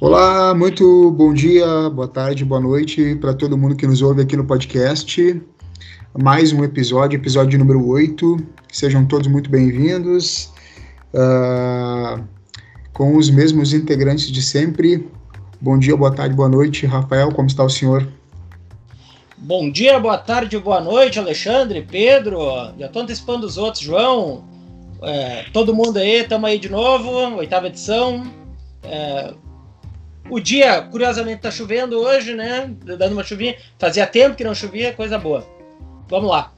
[0.00, 4.36] Olá, muito bom dia, boa tarde, boa noite para todo mundo que nos ouve aqui
[4.36, 5.42] no podcast.
[6.16, 8.36] Mais um episódio, episódio número 8.
[8.70, 10.52] Sejam todos muito bem-vindos.
[11.12, 12.22] Uh,
[12.92, 15.08] com os mesmos integrantes de sempre.
[15.60, 16.86] Bom dia, boa tarde, boa noite.
[16.86, 18.06] Rafael, como está o senhor?
[19.36, 22.38] Bom dia, boa tarde, boa noite, Alexandre, Pedro.
[22.78, 24.44] Já estou antecipando os outros, João.
[25.02, 28.22] É, todo mundo aí, estamos aí de novo, oitava edição.
[28.84, 29.34] É,
[30.30, 32.70] o dia, curiosamente, tá chovendo hoje, né?
[32.84, 33.56] Dando uma chuvinha.
[33.78, 35.46] Fazia tempo que não chovia, coisa boa.
[36.08, 36.52] Vamos lá.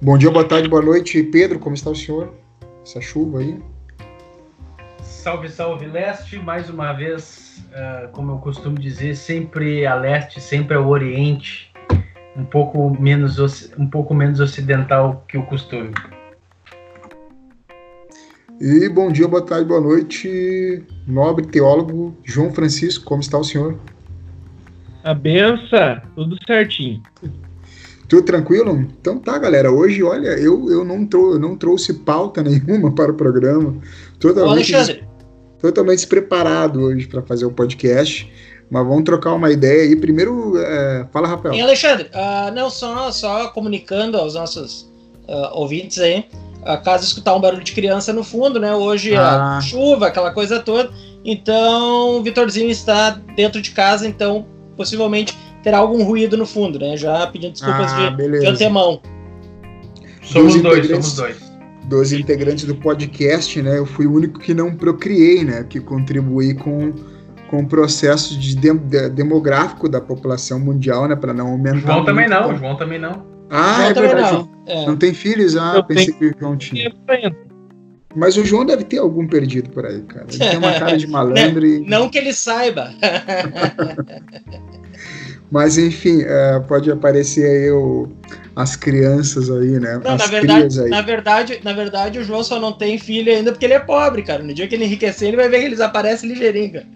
[0.00, 1.22] Bom dia, boa tarde, boa noite.
[1.22, 2.32] Pedro, como está o senhor?
[2.84, 3.58] Essa chuva aí?
[5.02, 6.38] Salve, salve, leste.
[6.38, 11.72] Mais uma vez, uh, como eu costumo dizer, sempre a leste, sempre ao oriente.
[12.36, 13.38] Um pouco menos,
[13.78, 15.92] um pouco menos ocidental que o costume.
[18.60, 23.76] E bom dia, boa tarde, boa noite, nobre teólogo João Francisco, como está o senhor?
[25.02, 27.02] A benção, tudo certinho.
[28.08, 28.86] Tudo tranquilo?
[29.00, 29.72] Então tá, galera.
[29.72, 33.76] Hoje, olha, eu, eu, não, trou eu não trouxe pauta nenhuma para o programa.
[34.20, 35.04] Totalmente, Alexandre.
[35.60, 38.30] totalmente despreparado hoje para fazer o podcast.
[38.70, 39.96] Mas vamos trocar uma ideia aí.
[39.96, 41.06] Primeiro, é...
[41.10, 41.54] fala, Rafael.
[41.54, 44.82] E Alexandre, uh, não só, só comunicando aos nossos
[45.26, 46.26] uh, ouvintes aí
[46.64, 48.74] a casa escutar um barulho de criança no fundo, né?
[48.74, 49.58] Hoje é ah.
[49.58, 50.90] é chuva, aquela coisa toda.
[51.24, 54.46] Então, o Vitorzinho está dentro de casa, então
[54.76, 56.96] possivelmente terá algum ruído no fundo, né?
[56.96, 59.00] Já pedindo desculpas ah, de, de, antemão.
[60.22, 61.52] Somos dois, somos dois.
[61.84, 63.78] Dos integrantes do podcast, né?
[63.78, 65.64] Eu fui o único que não procriei, né?
[65.68, 66.92] Que contribuí com,
[67.50, 71.16] com o processo de, de demográfico da população mundial, né?
[71.16, 71.92] Para não aumentar.
[71.92, 73.31] João também não, João também não.
[73.54, 74.32] Ah, é verdade.
[74.32, 74.48] Não.
[74.66, 74.86] É.
[74.86, 75.56] não tem filhos?
[75.56, 76.90] Ah, eu pensei que o João tinha.
[78.14, 80.26] Mas o João deve ter algum perdido por aí, cara.
[80.28, 81.80] Ele tem uma cara de malandro e...
[81.88, 82.92] Não que ele saiba.
[85.50, 88.10] Mas enfim, uh, pode aparecer aí o,
[88.56, 90.00] as crianças aí, né?
[90.02, 90.88] Não, as na verdade, aí.
[90.88, 94.22] na verdade, na verdade, o João só não tem filho ainda porque ele é pobre,
[94.22, 94.42] cara.
[94.42, 96.86] No dia que ele enriquecer, ele vai ver que eles aparecem ligeirinho, cara.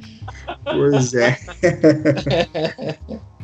[0.65, 1.39] Pois é.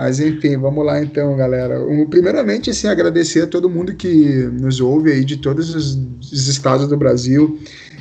[0.00, 1.78] Mas enfim, vamos lá então, galera.
[2.08, 5.94] Primeiramente, assim, agradecer a todo mundo que nos ouve aí de todos os,
[6.32, 7.58] os estados do Brasil,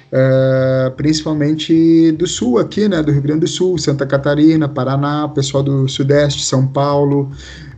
[0.10, 5.62] uh, principalmente do sul aqui, né, do Rio Grande do Sul, Santa Catarina, Paraná, pessoal
[5.62, 7.30] do Sudeste, São Paulo,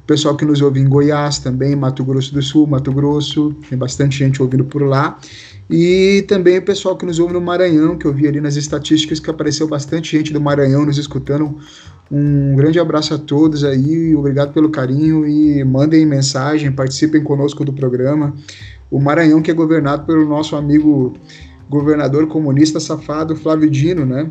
[0.05, 4.19] pessoal que nos ouve em Goiás também, Mato Grosso do Sul, Mato Grosso, tem bastante
[4.19, 5.17] gente ouvindo por lá.
[5.67, 9.21] E também o pessoal que nos ouve no Maranhão, que eu vi ali nas estatísticas
[9.21, 11.57] que apareceu bastante gente do Maranhão nos escutando
[12.11, 17.71] um grande abraço a todos aí, obrigado pelo carinho e mandem mensagem, participem conosco do
[17.71, 18.35] programa.
[18.89, 21.13] O Maranhão que é governado pelo nosso amigo
[21.69, 24.29] governador comunista safado Flávio Dino, né?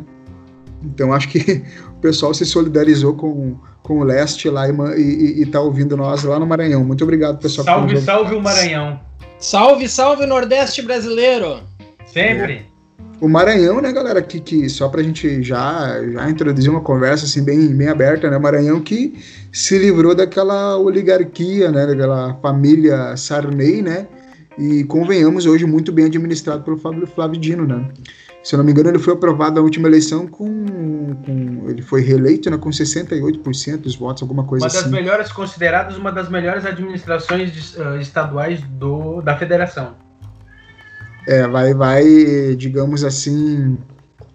[0.83, 5.97] Então acho que o pessoal se solidarizou com, com o leste lá e, está ouvindo
[5.97, 6.83] nós lá no Maranhão.
[6.83, 7.65] Muito obrigado, pessoal.
[7.65, 8.99] Salve, salve o Maranhão.
[9.39, 11.61] Salve, salve o Nordeste brasileiro.
[12.05, 12.70] Sempre.
[13.21, 17.43] O Maranhão, né, galera, que, que só pra gente já, já introduzir uma conversa assim
[17.43, 19.13] bem, bem aberta, né, Maranhão que
[19.51, 24.07] se livrou daquela oligarquia, né, daquela família Sarney, né,
[24.57, 27.87] e convenhamos hoje muito bem administrado pelo Fábio Flávio Dino, né.
[28.43, 32.01] Se eu não me engano, ele foi aprovado na última eleição com, com ele foi
[32.01, 34.77] reeleito, né, com 68% dos votos, alguma coisa assim.
[34.77, 35.03] Uma das assim.
[35.03, 39.93] melhores consideradas uma das melhores administrações uh, estaduais do, da federação.
[41.27, 43.77] É, vai, vai, digamos assim,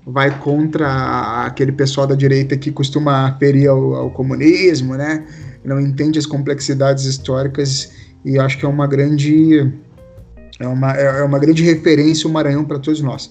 [0.06, 5.26] vai contra aquele pessoal da direita que costuma ferir ao, ao, comunismo, né?
[5.64, 7.90] Não entende as complexidades históricas
[8.24, 9.72] e acho que é uma grande
[10.60, 13.30] é uma, é uma grande referência o Maranhão para todos nós.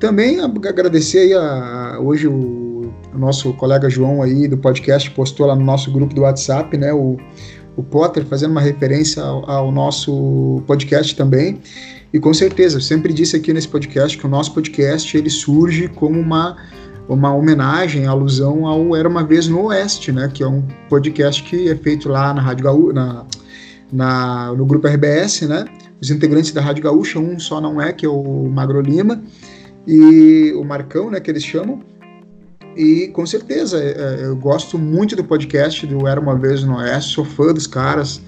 [0.00, 5.46] Também agradecer aí a, a hoje o, o, nosso colega João aí do podcast postou
[5.46, 6.92] lá no nosso grupo do WhatsApp, né?
[6.92, 7.16] O,
[7.76, 11.60] o Potter fazendo uma referência ao, ao nosso podcast também.
[12.16, 15.86] E com certeza, eu sempre disse aqui nesse podcast que o nosso podcast ele surge
[15.86, 16.56] como uma,
[17.06, 20.30] uma homenagem, alusão ao Era Uma Vez no Oeste, né?
[20.32, 23.26] Que é um podcast que é feito lá na Rádio Gaúcha, na,
[23.92, 25.66] na, no grupo RBS, né?
[26.00, 29.22] Os integrantes da Rádio Gaúcha, um só não é, que é o Magro Lima,
[29.86, 31.82] e o Marcão, né, que eles chamam.
[32.74, 36.78] E com certeza, é, é, eu gosto muito do podcast do Era Uma Vez no
[36.78, 38.22] Oeste, sou fã dos caras,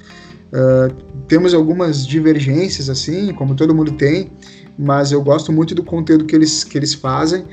[0.49, 0.89] Uh,
[1.29, 4.31] temos algumas divergências, assim, como todo mundo tem,
[4.79, 7.45] mas eu gosto muito do conteúdo que eles, que eles fazem.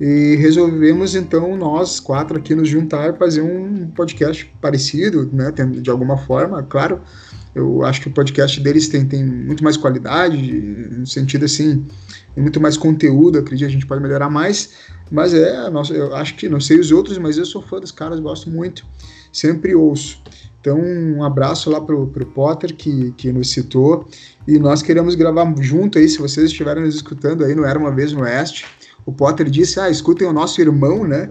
[0.00, 6.16] E resolvemos então nós quatro aqui nos juntar fazer um podcast parecido, né, de alguma
[6.16, 7.02] forma, claro,
[7.54, 11.84] Eu acho que o podcast deles tem, tem muito mais qualidade, no sentido assim,
[12.36, 14.70] muito mais conteúdo, acredito que a gente pode melhorar mais,
[15.10, 17.90] mas é, nossa, eu acho que, não sei os outros, mas eu sou fã dos
[17.90, 18.86] caras, gosto muito,
[19.32, 20.22] sempre ouço.
[20.60, 24.06] Então, um abraço lá pro, pro Potter, que, que nos citou,
[24.46, 27.90] e nós queremos gravar junto aí, se vocês estiverem nos escutando aí no Era Uma
[27.90, 28.66] Vez no Oeste,
[29.06, 31.30] o Potter disse, ah, escutem o nosso irmão, né,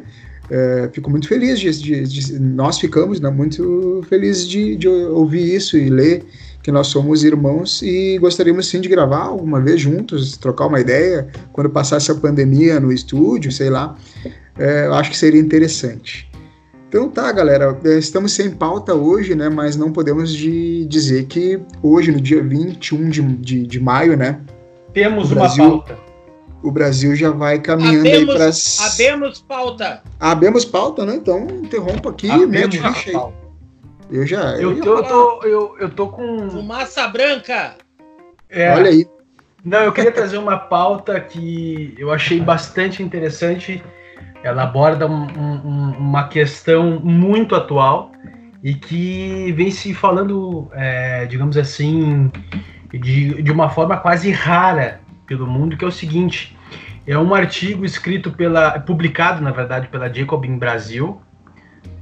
[0.50, 5.56] é, fico muito feliz de, de, de nós ficamos né, muito felizes de, de, ouvir
[5.56, 6.26] isso e ler
[6.64, 11.28] que nós somos irmãos e gostaríamos sim de gravar alguma vez juntos, trocar uma ideia
[11.54, 13.96] quando passar essa pandemia no estúdio, sei lá.
[14.58, 16.29] É, acho que seria interessante.
[16.90, 19.48] Então tá, galera, é, estamos sem pauta hoje, né?
[19.48, 24.42] Mas não podemos de dizer que hoje, no dia 21 de, de, de maio, né?
[24.92, 26.10] Temos Brasil, uma pauta
[26.62, 28.88] o Brasil já vai caminhando abemos, aí para.
[28.88, 30.04] Abemos pauta.
[30.20, 31.16] Abemos pauta, né?
[31.16, 33.34] Então interrompo aqui, mete ficha aí.
[34.12, 34.56] Eu já.
[34.56, 36.50] Eu, eu, tô, eu, tô, eu, eu tô com.
[36.50, 37.76] Fumaça branca!
[38.50, 39.08] É, Olha aí.
[39.64, 43.84] Não, eu queria trazer uma pauta que eu achei bastante interessante.
[44.44, 48.12] Ela aborda um, um, uma questão muito atual
[48.64, 52.32] e que vem se falando, é, digamos assim,
[52.92, 56.58] de, de uma forma quase rara pelo mundo, que é o seguinte:
[57.06, 61.22] é um artigo escrito pela, publicado na verdade pela Jacobin Brasil.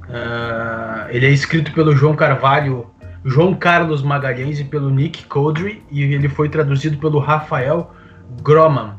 [0.08, 2.90] Uh, ele é escrito pelo João Carvalho,
[3.24, 7.94] João Carlos Magalhães e pelo Nick Codry e ele foi traduzido pelo Rafael
[8.42, 8.96] Groman.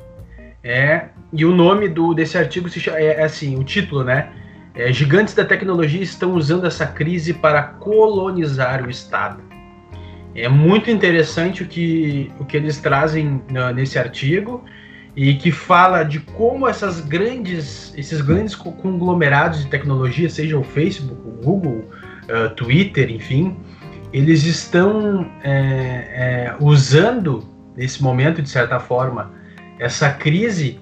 [0.64, 4.32] É, e o nome do, desse artigo se chama, é, é assim, o título, né?
[4.74, 9.42] É, Gigantes da tecnologia estão usando essa crise para colonizar o Estado.
[10.36, 13.42] É muito interessante o que, o que eles trazem
[13.76, 14.64] nesse artigo
[15.16, 21.22] e que fala de como essas grandes, esses grandes conglomerados de tecnologia, seja o Facebook,
[21.28, 21.84] o Google,
[22.30, 23.58] uh, Twitter, enfim,
[24.14, 27.44] eles estão é, é, usando
[27.76, 29.32] nesse momento, de certa forma,
[29.80, 30.80] essa crise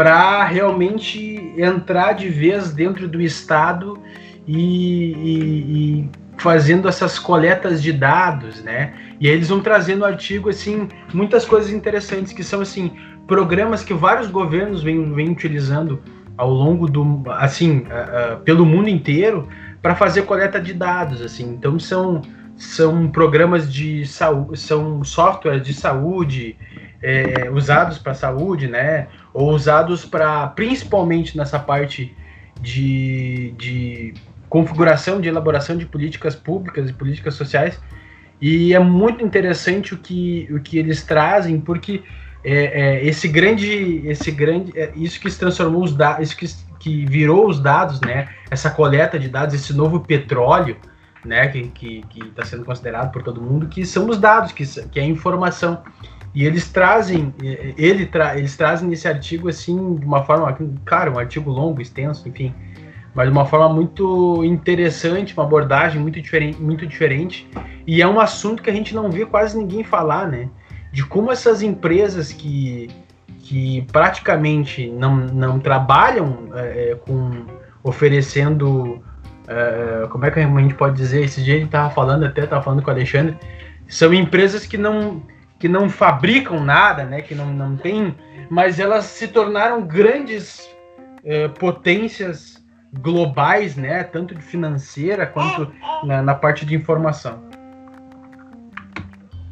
[0.00, 4.00] para realmente entrar de vez dentro do Estado
[4.48, 8.94] e, e, e fazendo essas coletas de dados, né?
[9.20, 12.92] E aí eles vão trazendo artigo assim muitas coisas interessantes que são assim
[13.26, 16.00] programas que vários governos vêm, vêm utilizando
[16.34, 19.50] ao longo do assim uh, uh, pelo mundo inteiro
[19.82, 21.46] para fazer coleta de dados, assim.
[21.50, 22.22] Então são
[22.56, 26.56] são programas de saúde, são softwares de saúde
[27.02, 29.08] é, usados para saúde, né?
[29.32, 32.14] Ou usados para principalmente nessa parte
[32.60, 34.14] de, de
[34.48, 37.80] configuração de elaboração de políticas públicas e políticas sociais.
[38.40, 42.02] E é muito interessante o que, o que eles trazem, porque
[42.42, 46.46] é, é, esse grande, esse grande, é, isso que se transformou os dados, isso que,
[46.78, 48.28] que virou os dados, né?
[48.50, 50.76] Essa coleta de dados, esse novo petróleo,
[51.24, 51.48] né?
[51.48, 55.06] Que está sendo considerado por todo mundo, que são os dados, que, que é a
[55.06, 55.82] informação.
[56.34, 57.34] E eles trazem,
[57.76, 62.28] ele tra, eles trazem nesse artigo assim de uma forma, claro, um artigo longo, extenso,
[62.28, 62.54] enfim,
[63.14, 67.48] mas de uma forma muito interessante, uma abordagem muito diferente, muito diferente.
[67.86, 70.48] E é um assunto que a gente não vê quase ninguém falar, né?
[70.92, 72.88] De como essas empresas que,
[73.40, 77.44] que praticamente não, não trabalham é, é com
[77.82, 79.02] oferecendo.
[79.48, 81.24] É, como é que a gente pode dizer?
[81.24, 83.36] Esse dia a gente estava falando, até estava falando com o Alexandre,
[83.88, 85.20] são empresas que não,
[85.60, 87.20] que não fabricam nada, né?
[87.20, 88.16] Que não, não tem,
[88.50, 90.68] mas elas se tornaram grandes
[91.22, 92.64] é, potências
[92.94, 94.02] globais, né?
[94.02, 95.70] Tanto de financeira quanto
[96.02, 97.44] na, na parte de informação.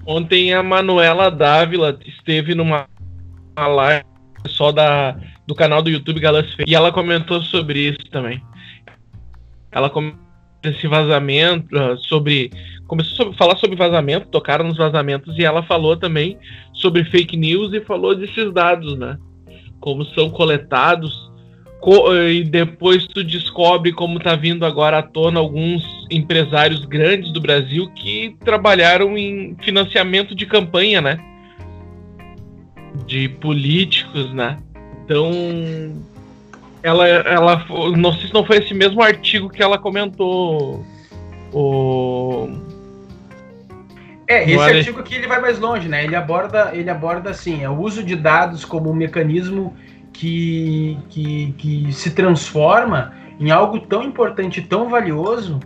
[0.07, 2.87] Ontem a Manuela Dávila esteve numa
[3.59, 4.07] live
[4.47, 5.15] só da,
[5.47, 8.43] do canal do YouTube Galas e ela comentou sobre isso também.
[9.71, 10.27] Ela comentou
[10.62, 12.50] esse vazamento, ah, sobre.
[12.87, 16.38] Começou a falar sobre vazamento, tocaram nos vazamentos, e ela falou também
[16.73, 19.19] sobre fake news e falou desses dados, né?
[19.79, 21.29] Como são coletados
[22.31, 27.88] e depois tu descobre como tá vindo agora à tona alguns empresários grandes do Brasil
[27.93, 31.19] que trabalharam em financiamento de campanha, né?
[33.07, 34.59] De políticos, né?
[35.05, 35.31] Então,
[36.82, 37.64] ela, ela,
[37.97, 40.85] não sei se não foi esse mesmo artigo que ela comentou.
[41.52, 42.49] O
[44.28, 46.04] é, esse artigo aqui ele vai mais longe, né?
[46.04, 49.75] Ele aborda, ele aborda assim, é o uso de dados como um mecanismo
[50.12, 55.58] que, que, que se transforma em algo tão importante, tão valioso,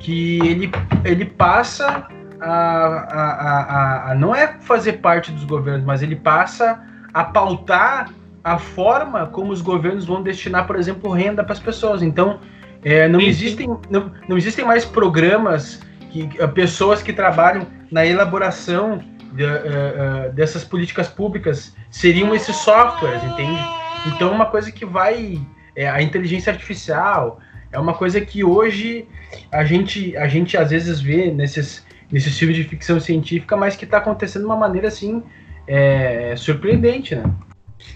[0.00, 0.68] que ele,
[1.04, 2.08] ele passa
[2.40, 6.82] a, a, a, a, não é fazer parte dos governos, mas ele passa
[7.14, 8.10] a pautar
[8.42, 12.02] a forma como os governos vão destinar, por exemplo, renda para as pessoas.
[12.02, 12.40] Então,
[12.82, 15.80] é, não, existem, não, não existem mais programas
[16.10, 19.00] que pessoas que trabalham na elaboração
[19.32, 23.60] de, uh, uh, dessas políticas públicas seriam esses softwares, entende?
[24.06, 25.40] Então, uma coisa que vai.
[25.76, 27.38] É, a inteligência artificial
[27.70, 29.06] é uma coisa que hoje
[29.52, 33.84] a gente, a gente às vezes vê nesses, nesses filmes de ficção científica, mas que
[33.84, 35.22] está acontecendo de uma maneira assim
[35.68, 37.22] é, surpreendente, né?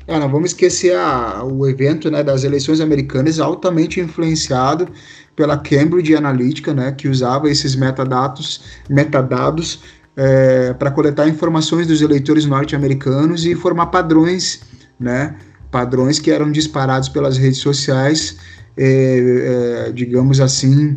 [0.06, 4.88] É, não vamos esquecer a, o evento né, das eleições americanas altamente influenciado
[5.36, 9.80] pela Cambridge Analytica, né, que usava esses metadados, metadados
[10.16, 14.60] é, para coletar informações dos eleitores norte-americanos e formar padrões,
[15.00, 15.36] né,
[15.70, 18.36] padrões que eram disparados pelas redes sociais,
[18.76, 20.94] é, é, digamos assim,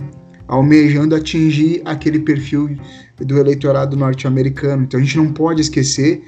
[0.48, 2.78] almejando atingir aquele perfil
[3.18, 4.84] do eleitorado norte-americano.
[4.84, 6.24] Então a gente não pode esquecer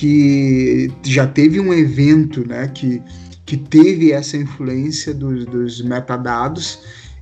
[0.00, 3.02] que já teve um evento né, que,
[3.44, 6.78] que teve essa influência dos, dos metadados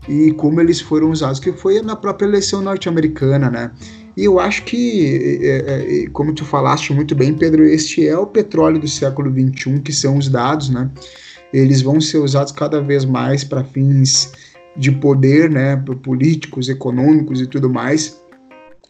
[0.09, 3.73] e como eles foram usados, que foi na própria eleição norte-americana, né?
[4.17, 8.27] E eu acho que, é, é, como tu falaste muito bem, Pedro, este é o
[8.29, 10.89] petróleo do século XXI, que são os dados, né?
[11.53, 14.31] Eles vão ser usados cada vez mais para fins
[14.77, 15.77] de poder, né?
[16.05, 18.21] Políticos, econômicos e tudo mais.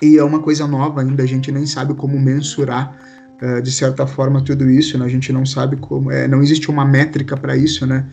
[0.03, 4.07] E é uma coisa nova ainda, a gente nem sabe como mensurar uh, de certa
[4.07, 5.05] forma tudo isso, né?
[5.05, 8.07] A gente não sabe como, é, não existe uma métrica para isso, né?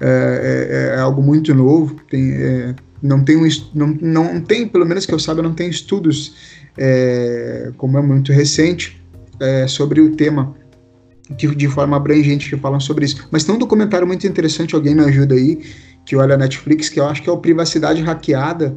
[0.00, 2.34] É, é, é, algo muito novo, tem,
[3.00, 6.34] não tem um, não, não tem, pelo menos que eu saiba, não tem estudos,
[7.76, 9.00] como é muito recente,
[9.68, 10.56] sobre o tema
[11.36, 13.28] de, de forma abrangente que falam sobre isso.
[13.30, 15.60] Mas tem um documentário muito interessante, alguém me ajuda aí,
[16.04, 18.76] que olha a Netflix, que eu acho que é o Privacidade Hackeada,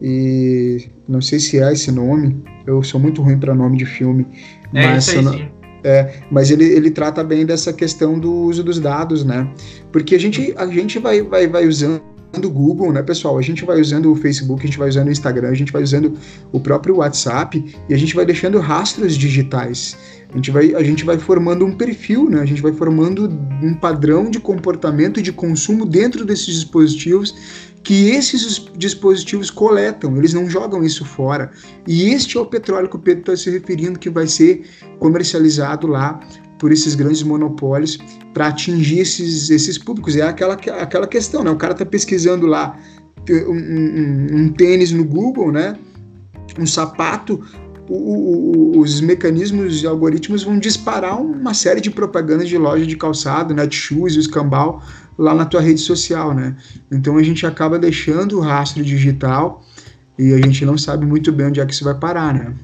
[0.00, 4.26] e não sei se é esse nome, eu sou muito ruim para nome de filme.
[4.74, 8.62] É mas isso aí, não, é, mas ele, ele trata bem dessa questão do uso
[8.62, 9.48] dos dados, né?
[9.90, 12.00] Porque a gente, a gente vai, vai, vai usando
[12.42, 13.36] o Google, né, pessoal?
[13.36, 15.82] A gente vai usando o Facebook, a gente vai usando o Instagram, a gente vai
[15.82, 16.14] usando
[16.52, 19.96] o próprio WhatsApp e a gente vai deixando rastros digitais.
[20.32, 22.40] A gente vai, a gente vai formando um perfil, né?
[22.40, 23.28] A gente vai formando
[23.62, 27.34] um padrão de comportamento e de consumo dentro desses dispositivos
[27.82, 31.50] que esses dispositivos coletam, eles não jogam isso fora.
[31.86, 34.64] E este é o petróleo que o Pedro está se referindo, que vai ser
[34.98, 36.20] comercializado lá
[36.58, 37.98] por esses grandes monopólios
[38.32, 40.14] para atingir esses, esses públicos.
[40.14, 41.50] É aquela, aquela questão, né?
[41.50, 42.78] O cara está pesquisando lá
[43.28, 45.76] um, um, um, tênis no Google, né?
[46.58, 47.44] Um sapato,
[47.88, 52.96] o, o, os mecanismos e algoritmos vão disparar uma série de propagandas de loja de
[52.96, 54.20] calçado, Netshoes, né?
[54.20, 54.82] escambau,
[55.18, 56.56] lá na tua rede social, né?
[56.90, 59.64] Então a gente acaba deixando o rastro digital
[60.18, 62.54] e a gente não sabe muito bem onde é que isso vai parar, né?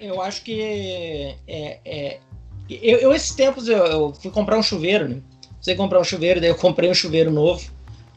[0.00, 2.18] Eu acho que é, é
[2.68, 5.16] eu, eu, esses tempos eu, eu, fui comprar um chuveiro, né?
[5.60, 7.62] Você comprar um chuveiro, daí eu comprei um chuveiro novo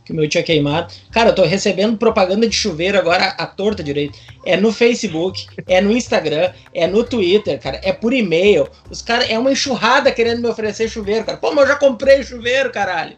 [0.05, 0.93] que o meu tinha queimado.
[1.11, 4.17] Cara, eu tô recebendo propaganda de chuveiro agora à torta direito.
[4.45, 8.69] É no Facebook, é no Instagram, é no Twitter, cara, é por e-mail.
[8.89, 11.39] Os caras, é uma enxurrada querendo me oferecer chuveiro, cara.
[11.39, 13.17] Pô, mas eu já comprei chuveiro, caralho.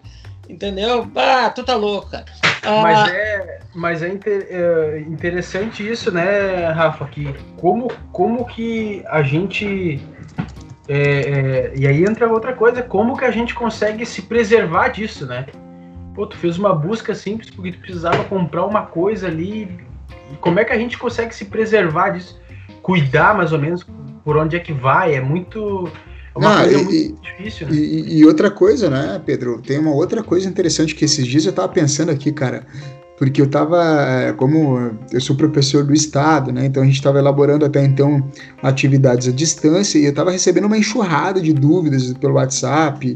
[0.50, 1.06] Entendeu?
[1.14, 2.26] Ah, tu tá louco, cara.
[2.64, 7.06] Ah, mas é, mas é, inter, é, interessante isso, né, Rafa?
[7.08, 10.02] Que como, como que a gente.
[10.88, 15.26] É, é, e aí entra outra coisa, como que a gente consegue se preservar disso,
[15.26, 15.46] né?
[16.18, 19.70] Pô, tu fez uma busca simples porque tu precisava comprar uma coisa ali.
[20.34, 22.42] E como é que a gente consegue se preservar disso?
[22.82, 23.86] Cuidar mais ou menos
[24.26, 25.14] por onde é que vai?
[25.14, 25.88] É muito.
[26.36, 27.76] É uma ah, coisa e, muito difícil, né?
[27.76, 29.62] E, e, outra coisa, né, Pedro?
[29.62, 32.66] Tem uma outra coisa interessante que esses dias eu tava pensando aqui, cara.
[33.20, 36.66] Porque eu tava, eh, como eu sou professor do Estado, né?
[36.66, 38.28] Então a gente estava elaborando até então
[38.64, 43.16] atividades à distância e eu tava recebendo uma enxurrada de dúvidas pelo WhatsApp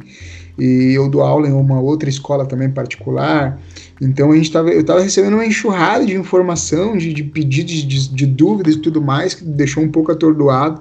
[0.61, 3.59] e eu dou aula em uma outra escola também particular.
[3.99, 8.09] Então a gente tava, eu estava recebendo uma enxurrada de informação, de, de pedidos, de,
[8.09, 10.79] de, dúvidas e tudo mais, que deixou um pouco atordoado.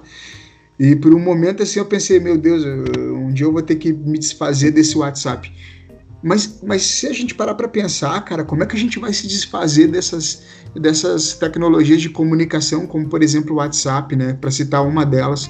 [0.79, 3.91] E por um momento assim eu pensei, meu Deus, um dia eu vou ter que
[3.91, 5.51] me desfazer desse WhatsApp.
[6.21, 9.11] Mas, mas se a gente parar para pensar, cara, como é que a gente vai
[9.11, 10.43] se desfazer dessas,
[10.75, 15.49] dessas tecnologias de comunicação, como por exemplo o WhatsApp, né, para citar uma delas?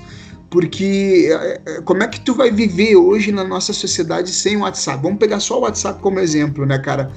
[0.52, 4.60] Porque é, é, como é que tu vai viver hoje na nossa sociedade sem o
[4.60, 5.02] WhatsApp?
[5.02, 7.10] Vamos pegar só o WhatsApp como exemplo, né, cara?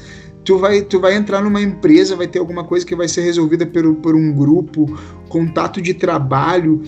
[0.45, 3.67] Tu vai, tu vai entrar numa empresa, vai ter alguma coisa que vai ser resolvida
[3.67, 4.87] por, por um grupo,
[5.29, 6.81] contato de trabalho,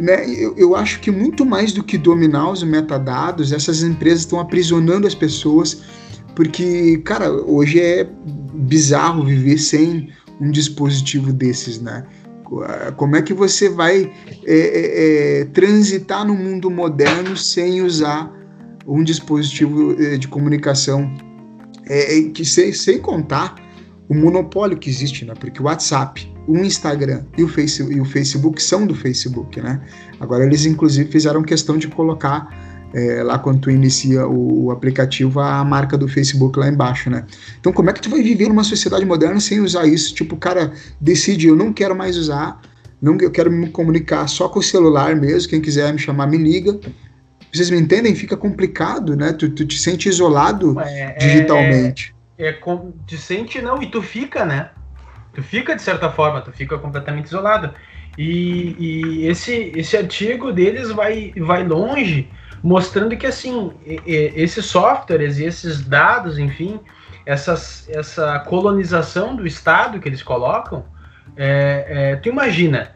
[0.00, 0.28] né?
[0.28, 5.06] Eu, eu acho que muito mais do que dominar os metadados, essas empresas estão aprisionando
[5.06, 5.82] as pessoas,
[6.34, 8.08] porque, cara, hoje é
[8.54, 10.08] bizarro viver sem
[10.40, 12.04] um dispositivo desses, né?
[12.96, 14.12] Como é que você vai
[14.44, 18.30] é, é, é, transitar no mundo moderno sem usar
[18.86, 21.12] um dispositivo é, de comunicação
[21.88, 23.54] é, é, que sem, sem contar
[24.08, 25.34] o monopólio que existe, né?
[25.38, 27.48] Porque o WhatsApp, o Instagram e o,
[27.90, 29.80] e o Facebook são do Facebook, né?
[30.20, 32.48] Agora eles inclusive fizeram questão de colocar
[32.92, 37.24] é, lá quando tu inicia o, o, aplicativo a marca do Facebook lá embaixo, né?
[37.58, 40.14] Então como é que tu vai viver numa sociedade moderna sem usar isso?
[40.14, 42.60] Tipo, o cara decide, eu não quero mais usar,
[43.00, 46.36] não, eu quero me comunicar só com o celular mesmo, quem quiser me chamar me
[46.36, 46.78] liga.
[47.52, 48.14] Vocês me entendem?
[48.14, 49.32] Fica complicado, né?
[49.32, 52.14] Tu, tu te sente isolado é, digitalmente.
[52.38, 52.58] É, é,
[53.06, 54.70] te sente não, e tu fica, né?
[55.34, 57.74] Tu fica de certa forma, tu fica completamente isolado.
[58.16, 62.28] E, e esse, esse artigo deles vai, vai longe,
[62.62, 63.72] mostrando que assim,
[64.06, 66.78] esses softwares e esses dados, enfim,
[67.26, 70.84] essas, essa colonização do Estado que eles colocam,
[71.36, 72.92] é, é, tu imagina,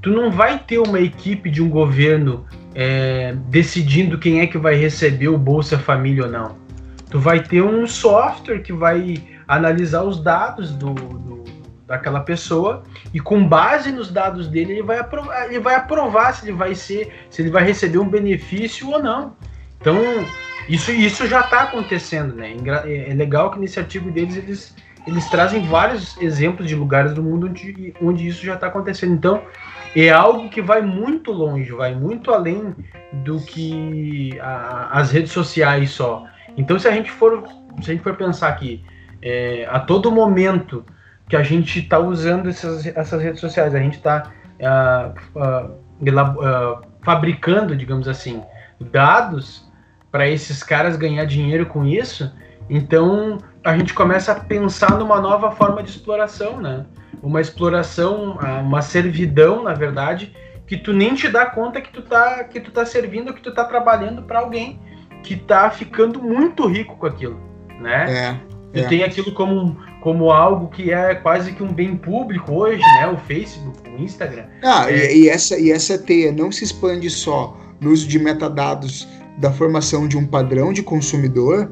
[0.00, 4.74] tu não vai ter uma equipe de um governo é, decidindo quem é que vai
[4.74, 6.56] receber o Bolsa Família ou não.
[7.10, 11.41] Tu vai ter um software que vai analisar os dados do, do
[11.92, 12.82] daquela pessoa
[13.12, 16.74] e com base nos dados dele ele vai aprovar, ele vai aprovar se ele vai
[16.74, 19.36] ser, se ele vai receber um benefício ou não.
[19.78, 19.94] Então
[20.70, 22.56] isso, isso já está acontecendo, né?
[22.86, 24.74] É, é legal que nesse artigo deles eles,
[25.06, 29.12] eles trazem vários exemplos de lugares do mundo onde, onde isso já está acontecendo.
[29.12, 29.42] Então
[29.94, 32.74] é algo que vai muito longe, vai muito além
[33.12, 36.24] do que a, as redes sociais só.
[36.56, 37.46] Então se a gente for,
[37.82, 38.82] se a gente for pensar que
[39.20, 40.86] é, a todo momento
[41.32, 45.72] que a gente está usando essas, essas redes sociais, a gente está uh, uh,
[46.02, 48.42] uh, fabricando, digamos assim,
[48.78, 49.66] dados
[50.10, 52.30] para esses caras ganhar dinheiro com isso,
[52.68, 56.84] então a gente começa a pensar numa nova forma de exploração, né?
[57.22, 60.36] Uma exploração, uma servidão, na verdade,
[60.66, 63.54] que tu nem te dá conta que tu tá, que tu tá servindo, que tu
[63.54, 64.78] tá trabalhando para alguém
[65.22, 67.40] que tá ficando muito rico com aquilo,
[67.80, 68.12] né?
[68.12, 68.52] É.
[68.74, 68.86] E é.
[68.86, 73.06] tem aquilo como, como algo que é quase que um bem público hoje, né?
[73.06, 74.44] O Facebook, o Instagram.
[74.62, 75.16] Ah, é.
[75.16, 80.08] e, essa, e essa teia não se expande só no uso de metadados da formação
[80.08, 81.70] de um padrão de consumidor,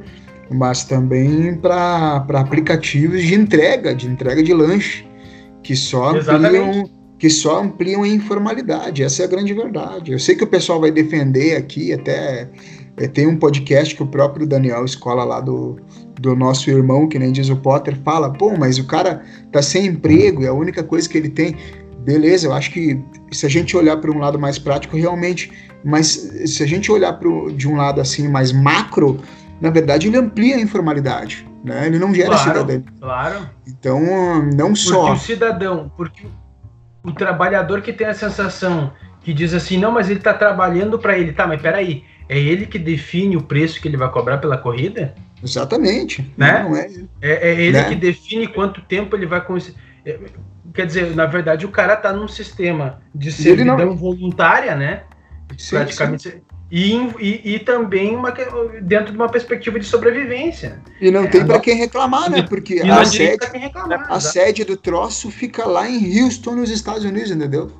[0.48, 5.04] mas também para aplicativos de entrega, de entrega de lanche,
[5.62, 9.02] que só ampliam, que só ampliam a informalidade.
[9.02, 10.12] Essa é a grande verdade.
[10.12, 12.48] Eu sei que o pessoal vai defender aqui, até
[12.96, 15.80] é, tem um podcast que o próprio Daniel Escola lá do,
[16.20, 19.86] do nosso irmão, que nem diz o Potter, fala, pô, mas o cara tá sem
[19.86, 21.56] emprego, é a única coisa que ele tem.
[22.00, 23.02] Beleza, eu acho que
[23.32, 25.50] se a gente olhar para um lado mais prático, realmente,
[25.82, 29.18] mas se a gente olhar pro, de um lado assim mais macro,
[29.60, 31.86] na verdade ele amplia a informalidade, né?
[31.86, 32.84] Ele não gera claro, cidadania.
[33.00, 33.50] Claro.
[33.66, 34.00] Então,
[34.54, 35.06] não só.
[35.06, 36.26] Porque o cidadão, porque
[37.02, 41.18] o trabalhador que tem a sensação que diz assim, não, mas ele está trabalhando para
[41.18, 41.46] ele, tá?
[41.46, 45.14] Mas peraí, é ele que define o preço que ele vai cobrar pela corrida?
[45.42, 46.32] Exatamente.
[46.36, 46.62] Né?
[46.62, 47.88] Não é, é, é ele né?
[47.88, 49.78] que define quanto tempo ele vai conseguir.
[50.04, 50.18] É,
[50.74, 53.96] quer dizer, na verdade, o cara está num sistema de servidão não...
[53.96, 55.02] voluntária, né?
[55.56, 56.30] Sim, praticamente.
[56.30, 56.40] Sim.
[56.70, 58.32] E, e, e, também uma,
[58.80, 60.80] dentro de uma perspectiva de sobrevivência.
[61.00, 62.42] E não é, tem para quem reclamar, né?
[62.42, 67.32] Porque a sede, reclamar, a sede do troço fica lá em Houston, nos Estados Unidos,
[67.32, 67.72] entendeu?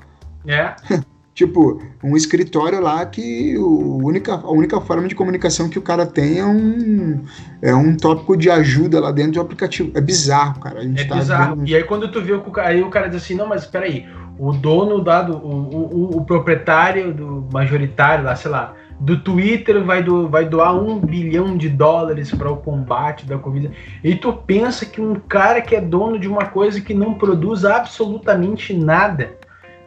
[0.44, 0.75] É.
[1.40, 6.05] Tipo, um escritório lá que o única, a única forma de comunicação que o cara
[6.05, 7.22] tem é um,
[7.62, 9.90] é um tópico de ajuda lá dentro do aplicativo.
[9.94, 10.85] É bizarro, cara.
[10.85, 11.57] é tá bizarro.
[11.57, 11.66] Vendo...
[11.70, 14.07] E aí quando tu vê o aí o cara diz assim, não, mas espera aí,
[14.38, 20.03] o dono dado, o, o, o, proprietário do majoritário lá, sei lá, do Twitter vai,
[20.03, 23.70] do, vai doar um bilhão de dólares para o combate da Covid.
[24.05, 27.64] E tu pensa que um cara que é dono de uma coisa que não produz
[27.64, 29.31] absolutamente nada,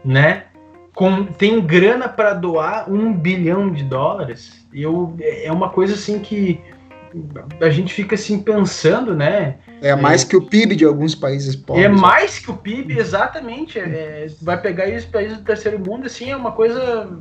[0.03, 0.45] né?
[0.95, 4.65] Com, tem grana para doar um bilhão de dólares.
[4.73, 6.59] Eu, é uma coisa assim que
[7.61, 9.55] a gente fica assim pensando, né?
[9.81, 11.85] É mais é, que o PIB de alguns países pobres.
[11.85, 13.79] É mais que o PIB, exatamente.
[13.79, 17.19] É, vai pegar aí os países do terceiro mundo, assim, é uma coisa.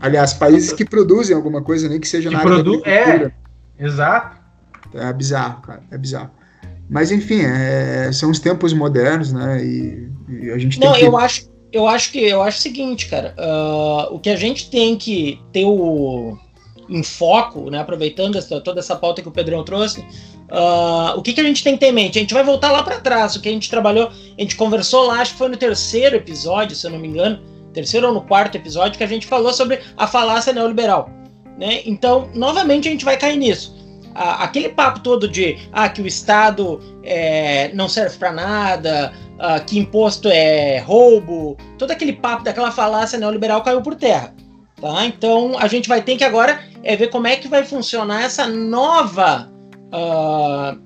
[0.00, 3.34] Aliás, países que produzem alguma coisa, nem que seja que na produ área
[3.78, 4.36] É, exato.
[4.94, 6.30] É bizarro, cara, é bizarro.
[6.88, 9.62] Mas enfim, é, são os tempos modernos, né?
[9.64, 11.06] E, e a gente Não, tem que...
[11.06, 13.34] eu acho eu acho que eu acho o seguinte, cara.
[13.38, 16.38] Uh, o que a gente tem que ter o
[16.88, 21.32] em foco, né, aproveitando essa, toda essa pauta que o Pedrão trouxe, uh, o que,
[21.32, 22.18] que a gente tem que ter em mente?
[22.18, 25.06] A gente vai voltar lá para trás, o que a gente trabalhou, a gente conversou
[25.06, 27.40] lá, acho que foi no terceiro episódio, se eu não me engano,
[27.72, 31.10] terceiro ou no quarto episódio, que a gente falou sobre a falácia neoliberal.
[31.58, 31.82] Né?
[31.84, 33.74] Então, novamente, a gente vai cair nisso.
[34.14, 39.78] Aquele papo todo de ah, que o Estado é, não serve para nada, uh, que
[39.78, 44.34] imposto é roubo, todo aquele papo daquela falácia neoliberal caiu por terra.
[44.80, 45.06] Tá?
[45.06, 48.46] Então a gente vai ter que agora é ver como é que vai funcionar essa
[48.46, 49.50] nova.
[49.86, 50.78] Uh,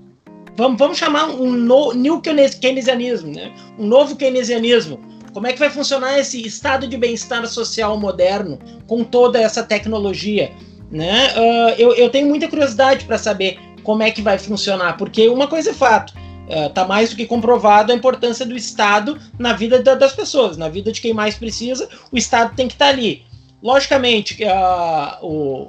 [0.57, 3.53] vamos, vamos chamar um no, new keynesianismo, né?
[3.79, 5.01] um novo keynesianismo.
[5.33, 10.51] Como é que vai funcionar esse estado de bem-estar social moderno com toda essa tecnologia?
[10.91, 11.29] Né?
[11.37, 15.47] Uh, eu, eu tenho muita curiosidade para saber como é que vai funcionar, porque uma
[15.47, 16.13] coisa é fato,
[16.51, 20.57] está uh, mais do que comprovado a importância do Estado na vida da, das pessoas,
[20.57, 23.23] na vida de quem mais precisa, o Estado tem que estar tá ali.
[23.63, 25.69] Logicamente, uh, o,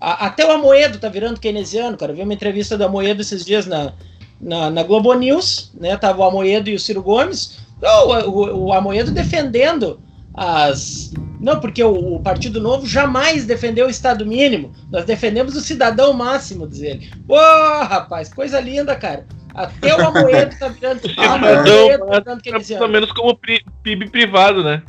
[0.00, 2.12] a, até o Amoedo está virando keynesiano, cara.
[2.12, 3.92] Eu vi uma entrevista do Amoedo esses dias na,
[4.40, 5.96] na, na Globo News, né?
[5.96, 7.58] Tava o Amoedo e o Ciro Gomes.
[7.82, 10.00] O, o, o Amoedo defendendo
[10.34, 11.12] as.
[11.40, 14.72] Não, porque o, o, Partido Novo jamais defendeu o Estado mínimo.
[14.90, 17.10] Nós defendemos o cidadão máximo, diz ele.
[17.26, 19.26] Pô, rapaz, coisa linda, cara.
[19.54, 21.00] Até o Amoedo tá virando.
[21.04, 23.38] O cidadão, tá virando pelo menos como
[23.82, 24.82] PIB privado, né?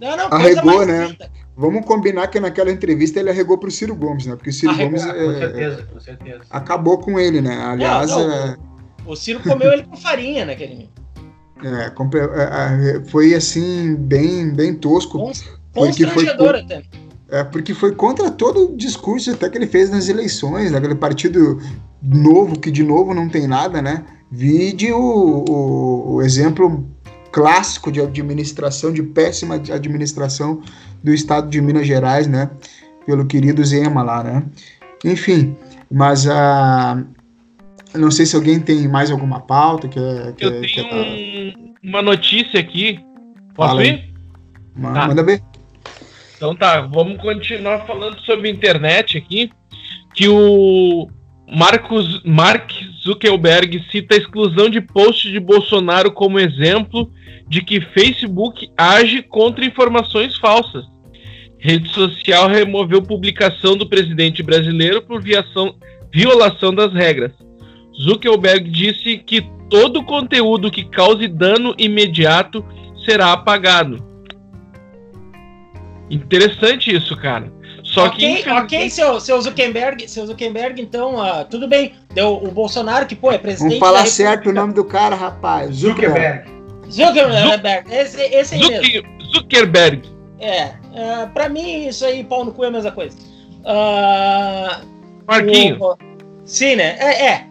[0.00, 1.16] Não, não, coisa Arregou, mais né?
[1.56, 4.34] Vamos combinar que naquela entrevista ele arregou pro Ciro Gomes, né?
[4.34, 5.04] Porque o Ciro Gomes.
[5.04, 6.40] É, com certeza, com certeza.
[6.50, 7.56] Acabou com ele, né?
[7.64, 8.10] Aliás.
[8.10, 8.56] Não, não, é...
[9.06, 10.90] O Ciro comeu ele com farinha naquele.
[11.62, 15.18] É, é, é, foi assim, bem, bem tosco.
[15.72, 16.82] Constrangedor até.
[17.32, 21.58] É, porque foi contra todo o discurso até que ele fez nas eleições, aquele partido
[22.02, 24.04] novo, que de novo não tem nada, né?
[24.30, 26.86] Vide o, o, o exemplo
[27.32, 30.60] clássico de administração, de péssima administração
[31.02, 32.50] do estado de Minas Gerais, né?
[33.06, 34.42] Pelo querido Zema lá, né?
[35.02, 35.56] Enfim,
[35.90, 37.02] mas a.
[37.94, 40.00] Uh, não sei se alguém tem mais alguma pauta que,
[40.36, 43.00] que Eu tenho que um, uma notícia aqui.
[43.54, 44.12] Posso Fala ir?
[44.76, 45.08] Manda, tá.
[45.08, 45.42] manda ver.
[46.42, 49.48] Então tá, vamos continuar falando sobre internet aqui.
[50.12, 51.08] Que o
[51.48, 52.68] Marcos, Mark
[53.00, 57.08] Zuckerberg cita a exclusão de posts de Bolsonaro como exemplo
[57.48, 60.84] de que Facebook age contra informações falsas.
[61.60, 65.76] Rede social removeu publicação do presidente brasileiro por viação,
[66.12, 67.30] violação das regras.
[68.02, 72.64] Zuckerberg disse que todo conteúdo que cause dano imediato
[73.04, 74.11] será apagado.
[76.12, 77.50] Interessante isso, cara.
[77.82, 78.50] Só okay, que.
[78.50, 81.94] Ok, seu, seu Zuckerberg, seu Zuckerberg, então, uh, tudo bem.
[82.14, 83.78] Deu o Bolsonaro, que, pô, é presidente.
[83.78, 85.76] Vamos falar certo o nome do cara, rapaz.
[85.76, 86.48] Zuckerberg.
[86.90, 89.08] Zuckerberg, esse, esse aí mesmo.
[89.34, 90.02] Zuckerberg.
[90.38, 93.16] É, uh, pra mim, isso aí, pau no cu é a mesma coisa.
[93.60, 94.86] Uh,
[95.26, 95.82] Marquinho.
[95.82, 95.96] O,
[96.44, 96.96] sim, né?
[96.98, 97.46] É, é.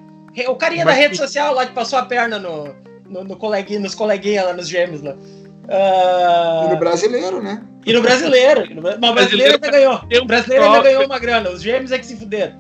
[0.48, 0.86] O carinha Marquinho.
[0.86, 2.76] da rede social lá que passou a perna no,
[3.10, 5.14] no, no coleguinha, nos coleguinhas lá, nos gêmeos lá.
[5.14, 6.68] Uh...
[6.68, 7.64] E no brasileiro, né?
[7.86, 8.64] E no brasileiro.
[9.00, 10.02] Mas o brasileiro ainda ganhou.
[10.22, 11.50] O brasileiro ainda ganhou uma grana.
[11.50, 12.58] Os gêmeos é que se fuderam.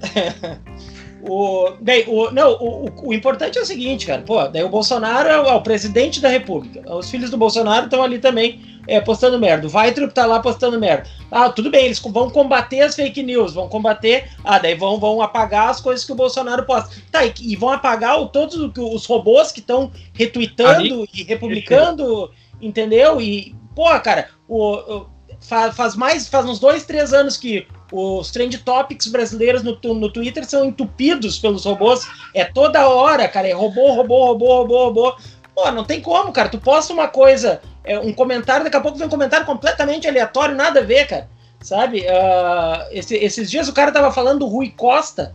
[1.22, 4.22] o, bem, o, não, o, o, o, importante é o seguinte, cara.
[4.22, 6.82] Pô, daí o Bolsonaro é o, é o presidente da República.
[6.94, 9.66] Os filhos do Bolsonaro estão ali também é, postando merda.
[9.66, 11.08] O Weitrup tá lá postando merda.
[11.30, 14.30] Ah, tudo bem, eles vão combater as fake news, vão combater.
[14.42, 16.90] Ah, daí vão, vão apagar as coisas que o Bolsonaro posta.
[17.10, 23.20] Tá, e, e vão apagar o, todos os robôs que estão retweetando e republicando, entendeu?
[23.20, 25.06] E, pô, cara, o, o
[25.40, 30.12] faz, faz mais, faz uns dois, três anos que os trend topics brasileiros no, no
[30.12, 32.06] Twitter são entupidos pelos robôs.
[32.34, 35.16] É toda hora, cara, é robô, robô, robô, robô, robô.
[35.54, 36.48] Pô, não tem como, cara.
[36.48, 40.54] Tu posta uma coisa, é, um comentário, daqui a pouco vem um comentário completamente aleatório,
[40.54, 41.28] nada a ver, cara.
[41.60, 42.00] Sabe?
[42.00, 45.34] Uh, esse, esses dias o cara tava falando do Rui Costa,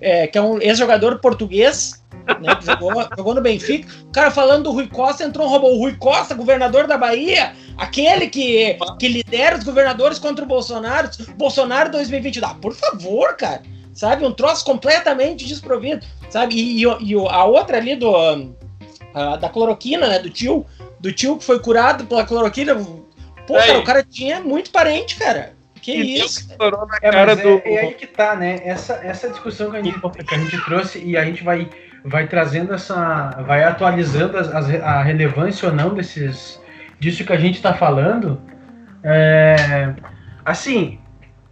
[0.00, 2.02] é, que é um ex-jogador português,
[2.40, 3.88] né, que jogou, jogou no Benfica.
[4.04, 5.68] O cara falando do Rui Costa, entrou um robô.
[5.68, 11.08] O Rui Costa, governador da Bahia, aquele que, que lidera os governadores contra o Bolsonaro.
[11.36, 12.44] Bolsonaro 2020.
[12.44, 13.62] Ah, por favor, cara.
[13.92, 14.26] Sabe?
[14.26, 16.04] Um troço completamente desprovido.
[16.28, 16.54] Sabe?
[16.54, 18.10] E, e, e a outra ali do.
[18.10, 20.18] Uh, da cloroquina, né?
[20.18, 20.66] Do tio.
[21.00, 22.74] Do tio que foi curado pela cloroquina.
[23.46, 25.54] Pô, cara, o cara tinha muito parente, cara.
[25.80, 26.48] Que e isso?
[27.00, 27.62] É, cara é, do...
[27.64, 28.60] é, aí que tá, né?
[28.64, 31.70] Essa, essa discussão que a, gente, que a gente trouxe e a gente vai
[32.04, 36.60] vai trazendo essa, vai atualizando as, as, a relevância ou não desses,
[36.98, 38.40] disso que a gente está falando.
[39.02, 39.94] É,
[40.44, 40.98] assim,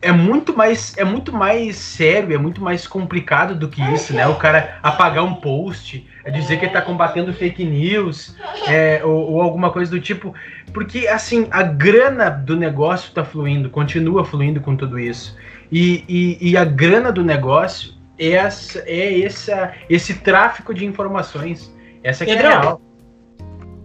[0.05, 4.27] é muito mais, é muito mais sério, é muito mais complicado do que isso, né?
[4.27, 8.37] O cara apagar um post, é dizer que ele tá combatendo fake news,
[8.69, 10.35] é, ou, ou, alguma coisa do tipo,
[10.75, 15.37] porque assim a grana do negócio está fluindo, continua fluindo com tudo isso.
[15.73, 21.73] E, e, e a grana do negócio essa, é essa, esse tráfico de informações.
[22.03, 22.81] Essa que é real.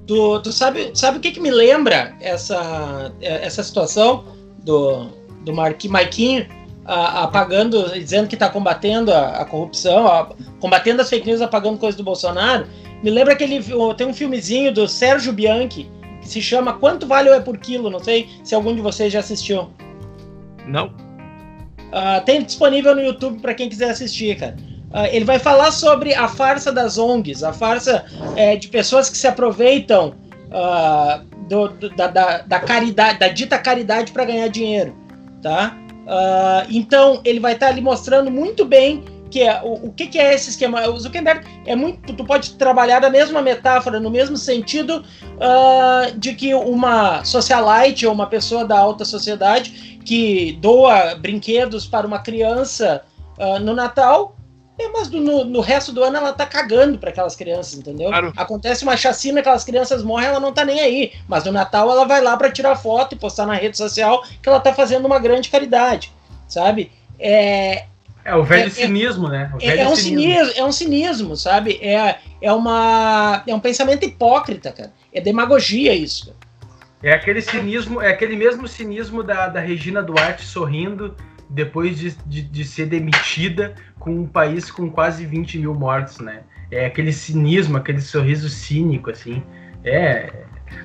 [0.05, 4.25] Tu, tu sabe, sabe o que, que me lembra essa, essa situação
[4.63, 5.05] do,
[5.45, 6.47] do Marquinhos
[6.85, 11.95] apagando, dizendo que está combatendo a, a corrupção, a, combatendo as fake news, apagando coisas
[11.95, 12.65] do Bolsonaro?
[13.03, 13.63] Me lembra aquele.
[13.95, 15.89] Tem um filmezinho do Sérgio Bianchi
[16.21, 17.89] que se chama Quanto Vale ou é por quilo?
[17.89, 19.69] Não sei se algum de vocês já assistiu.
[20.65, 20.91] Não.
[21.89, 24.55] Uh, tem disponível no YouTube para quem quiser assistir, cara.
[24.91, 29.17] Uh, ele vai falar sobre a farsa das ONGs, a farsa é, de pessoas que
[29.17, 30.15] se aproveitam
[30.49, 34.95] uh, do, do, da, da, da, caridade, da dita caridade para ganhar dinheiro,
[35.41, 35.75] tá?
[36.71, 40.19] Então ele vai estar tá ali mostrando muito bem que é o, o que, que,
[40.19, 40.87] é esse esquema.
[40.89, 46.33] O Zuckerberg é muito, tu pode trabalhar da mesma metáfora, no mesmo sentido uh, de
[46.33, 53.03] que uma socialite ou uma pessoa da alta sociedade que doa brinquedos para uma criança
[53.37, 54.35] uh, no Natal
[54.79, 58.07] é, mas no, no, resto do ano ela tá cagando para aquelas crianças, entendeu?
[58.07, 58.31] Claro.
[58.37, 61.11] Acontece uma chacina, aquelas crianças morrem, ela não tá nem aí.
[61.27, 64.47] Mas no Natal ela vai lá para tirar foto e postar na rede social que
[64.47, 66.13] ela tá fazendo uma grande caridade,
[66.47, 66.93] sabe?
[67.19, 67.87] É,
[68.23, 69.51] é o velho é, é cinismo, né?
[69.61, 70.21] É, velho é, um cinismo.
[70.21, 70.53] cinismo.
[70.59, 71.79] é um cinismo, sabe?
[71.81, 74.93] É, é, uma, é um pensamento hipócrita, cara.
[75.13, 76.27] É demagogia isso.
[76.27, 76.49] Cara.
[77.01, 81.15] É aquele cinismo, é aquele mesmo cinismo da, da Regina Duarte sorrindo
[81.49, 86.41] depois de, de, de, ser demitida com um país com quase 20 mil mortos, né?
[86.69, 89.41] É aquele cinismo, aquele sorriso cínico, assim.
[89.83, 90.31] É.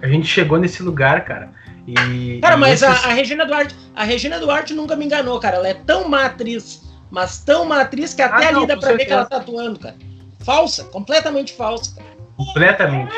[0.01, 1.53] A gente chegou nesse lugar, cara.
[1.87, 3.05] E, cara, e mas esses...
[3.05, 5.57] a, a, Regina Duarte, a Regina Duarte nunca me enganou, cara.
[5.57, 6.83] Ela é tão má atriz,
[7.14, 8.96] mas tão má atriz que até ah, não, ali dá pra certeza.
[8.96, 9.94] ver que ela tá atuando, cara.
[10.40, 12.11] Falsa, completamente falsa, cara.
[12.37, 13.14] Completamente.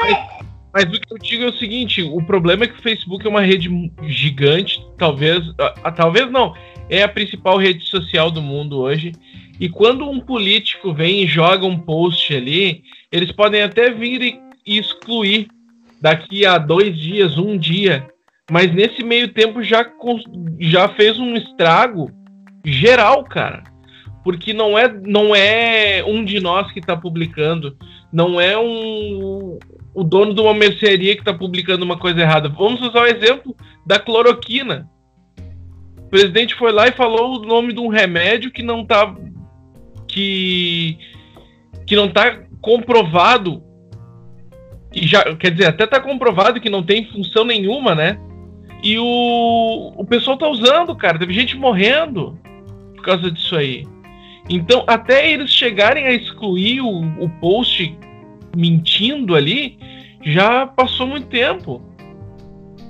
[0.71, 3.31] Mas o que eu digo é o seguinte: o problema é que o Facebook é
[3.31, 3.71] uma rede
[4.03, 5.49] gigante, talvez.
[5.49, 6.55] Uh, talvez não
[6.91, 9.13] é a principal rede social do mundo hoje.
[9.59, 14.79] E quando um político vem e joga um post ali, eles podem até vir e
[14.79, 15.49] excluir
[16.03, 18.07] daqui a dois dias, um dia.
[18.51, 19.91] Mas nesse meio tempo já,
[20.61, 22.11] já fez um estrago
[22.63, 23.65] geral, cara.
[24.27, 27.77] Porque não é, não é um de nós que está publicando,
[28.13, 29.57] não é um,
[29.95, 32.49] o dono de uma mercearia que está publicando uma coisa errada.
[32.49, 33.55] Vamos usar o exemplo
[33.87, 34.91] da cloroquina.
[35.97, 39.15] O presidente foi lá e falou o nome de um remédio que não tá
[40.09, 40.99] que
[41.87, 43.63] que não tá comprovado
[44.93, 48.19] e já quer dizer até tá comprovado que não tem função nenhuma, né?
[48.83, 51.17] E o, o pessoal tá usando, cara.
[51.17, 52.37] Teve gente morrendo
[52.97, 53.87] por causa disso aí.
[54.49, 57.99] Então, até eles chegarem a excluir o, o post
[58.57, 59.79] mentindo ali,
[60.25, 61.83] já passou muito tempo.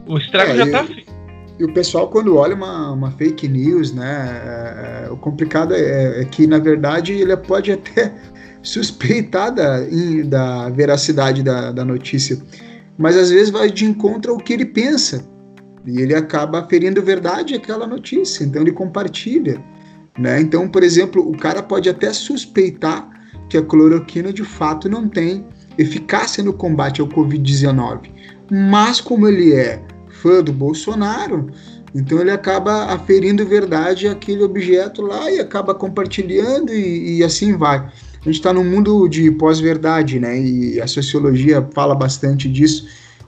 [0.07, 1.16] O estrago é, já tá feito.
[1.59, 6.21] E o pessoal, quando olha uma, uma fake news, né, é, é o complicado é,
[6.21, 8.14] é, que, na verdade, ele pode até
[8.62, 9.79] suspeitar da,
[10.27, 12.38] da veracidade da, da notícia,
[12.99, 15.27] mas às vezes vai de encontro ao que ele pensa,
[15.87, 19.62] e ele acaba ferindo verdade aquela notícia, então ele compartilha.
[20.18, 20.40] Né?
[20.40, 23.09] Então, por exemplo, o cara pode até suspeitar
[23.48, 25.46] que a cloroquina de fato não tem
[25.79, 28.11] eficácia no combate ao Covid-19,
[28.50, 31.50] mas como ele é fã do Bolsonaro,
[31.94, 37.79] então ele acaba aferindo verdade àquele objeto lá e acaba compartilhando e, e assim vai.
[37.79, 40.38] A gente está num mundo de pós-verdade, né?
[40.38, 42.87] E a sociologia fala bastante disso.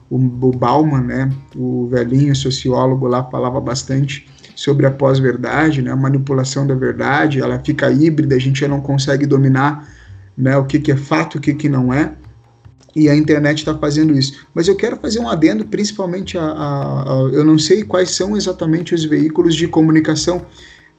[0.09, 1.31] O, o Bauman, né?
[1.55, 4.27] O velhinho sociólogo lá falava bastante
[4.59, 5.89] sobre a pós-verdade, né?
[5.89, 9.87] A manipulação da verdade, ela fica híbrida, a gente já não consegue dominar,
[10.37, 10.57] né?
[10.57, 12.11] O que, que é fato, o que, que não é
[12.93, 14.45] e a internet está fazendo isso.
[14.53, 18.35] Mas eu quero fazer um adendo, principalmente a, a, a, eu não sei quais são
[18.35, 20.45] exatamente os veículos de comunicação,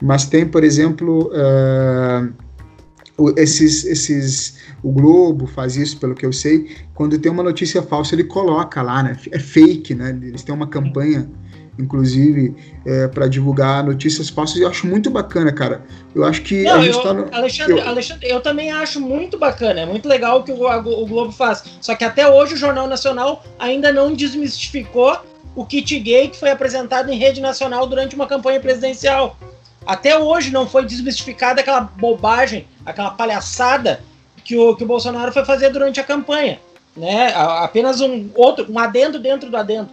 [0.01, 6.67] mas tem, por exemplo, uh, esses, esses, o Globo faz isso, pelo que eu sei,
[6.95, 9.15] quando tem uma notícia falsa ele coloca lá, né?
[9.29, 10.17] É fake, né?
[10.23, 11.29] Eles têm uma campanha
[11.79, 12.55] inclusive,
[12.85, 14.59] é, para divulgar notícias falsas.
[14.59, 15.81] Eu acho muito bacana, cara.
[16.13, 17.33] Eu acho que Não, a gente eu, tá no.
[17.33, 17.87] Alexandre eu...
[17.87, 19.81] Alexandre, eu também acho muito bacana.
[19.81, 21.63] É muito legal o que o, o Globo faz.
[21.79, 25.17] Só que até hoje o Jornal Nacional ainda não desmistificou
[25.55, 29.37] o kit gay que foi apresentado em rede nacional durante uma campanha presidencial.
[29.85, 34.01] Até hoje não foi desmistificada aquela bobagem, aquela palhaçada
[34.43, 36.59] que o, que o Bolsonaro foi fazer durante a campanha.
[36.95, 37.33] Né?
[37.35, 39.89] Apenas um outro, um adendo dentro do adendo.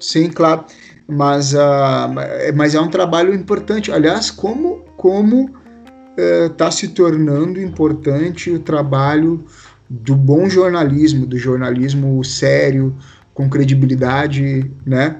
[0.00, 0.64] Sim, claro
[1.08, 1.56] mas, uh,
[2.54, 3.90] mas é um trabalho importante.
[3.90, 5.50] Aliás, como como
[6.44, 9.44] está uh, se tornando importante o trabalho
[9.88, 12.94] do bom jornalismo, do jornalismo sério,
[13.32, 15.16] com credibilidade, né?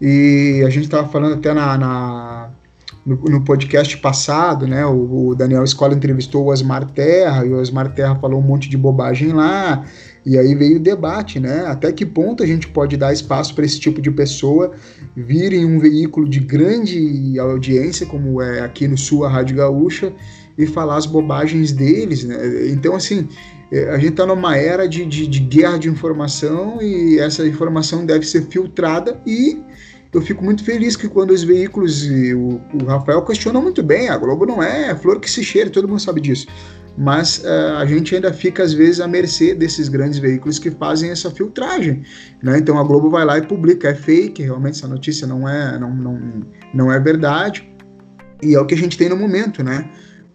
[0.00, 2.50] E a gente estava falando até na, na
[3.06, 4.84] no, no, podcast passado, né?
[4.84, 8.68] O, o, Daniel Escola entrevistou o Osmar Terra e o Osmar Terra falou um monte
[8.68, 9.84] de bobagem lá.
[10.24, 11.64] E aí veio o debate, né?
[11.66, 14.72] Até que ponto a gente pode dar espaço para esse tipo de pessoa
[15.16, 20.12] vir em um veículo de grande audiência, como é aqui no Sul a Rádio Gaúcha,
[20.56, 22.68] e falar as bobagens deles, né?
[22.68, 23.28] Então, assim,
[23.72, 28.04] é, a gente está numa era de, de, de, guerra de informação e essa informação
[28.04, 29.62] deve ser filtrada e
[30.12, 34.16] eu fico muito feliz que quando os veículos, o, o Rafael questiona muito bem, a
[34.16, 36.46] Globo não é flor que se cheira, todo mundo sabe disso
[36.96, 41.10] mas uh, a gente ainda fica às vezes à mercê desses grandes veículos que fazem
[41.10, 42.02] essa filtragem,
[42.42, 42.58] né?
[42.58, 45.94] Então a Globo vai lá e publica, é fake, realmente essa notícia não é, não,
[45.94, 46.20] não,
[46.74, 47.68] não é verdade,
[48.42, 49.90] e é o que a gente tem no momento, né?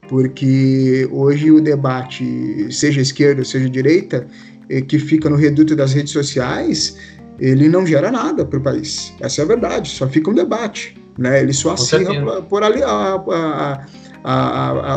[0.07, 4.27] Porque hoje o debate, seja esquerda, seja direita,
[4.69, 6.97] eh, que fica no reduto das redes sociais,
[7.39, 9.13] ele não gera nada para o país.
[9.19, 10.95] Essa é a verdade, só fica um debate.
[11.17, 11.41] Né?
[11.41, 13.85] Ele só acirra por ali a, a, a,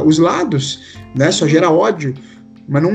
[0.04, 1.30] os lados, né?
[1.30, 2.14] só gera ódio.
[2.68, 2.90] Mas não,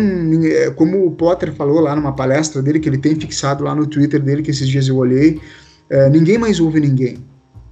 [0.46, 3.88] é, como o Potter falou lá numa palestra dele, que ele tem fixado lá no
[3.88, 5.42] Twitter dele, que esses dias eu olhei,
[5.90, 7.18] é, ninguém mais ouve ninguém.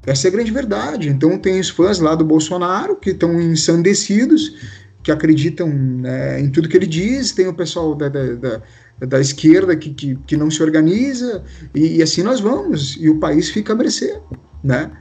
[0.06, 1.10] Essa é a grande verdade.
[1.10, 4.56] Então tem os fãs lá do Bolsonaro que estão ensandecidos,
[5.04, 8.62] que acreditam né, em tudo que ele diz, tem o pessoal da, da, da
[9.06, 11.43] da esquerda que, que, que não se organiza,
[11.74, 14.19] e, e, assim nós vamos, e o país fica a mercê,
[14.63, 14.91] né?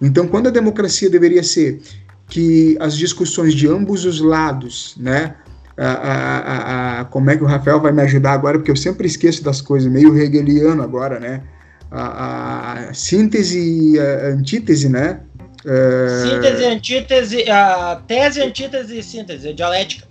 [0.00, 1.80] Então, quando a democracia deveria ser
[2.28, 5.34] que as discussões de ambos os lados, né?
[5.76, 9.06] A, a, a, como é que o Rafael vai me ajudar agora, porque eu sempre
[9.06, 11.42] esqueço das coisas, meio hegeliano agora, né?
[11.90, 15.20] A, síntese e a antítese, né?
[15.64, 16.28] É...
[16.28, 20.06] Síntese, antítese, a tese, antítese e síntese, dialética.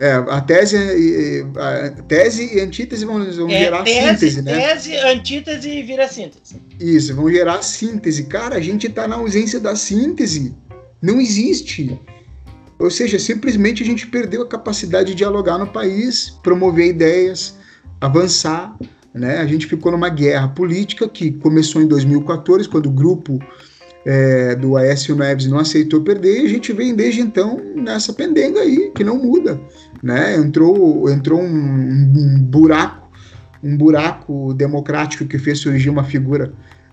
[0.00, 0.76] É, a tese,
[1.56, 4.68] a tese e antítese vão, vão é, gerar tese, síntese, né?
[4.68, 6.56] Tese, antítese e vira síntese.
[6.78, 8.22] Isso, vão gerar síntese.
[8.24, 10.54] Cara, a gente está na ausência da síntese.
[11.00, 11.98] Não existe.
[12.78, 17.56] Ou seja, simplesmente a gente perdeu a capacidade de dialogar no país, promover ideias,
[18.00, 18.76] avançar.
[19.12, 19.38] Né?
[19.38, 23.38] A gente ficou numa guerra política que começou em 2014, quando o grupo
[24.04, 28.60] é, do Aécio Neves não aceitou perder, e a gente vem desde então nessa pendenga
[28.60, 29.60] aí, que não muda.
[30.02, 30.36] Né?
[30.36, 33.08] Entrou, entrou um, um buraco,
[33.62, 36.52] um buraco democrático que fez surgir uma figura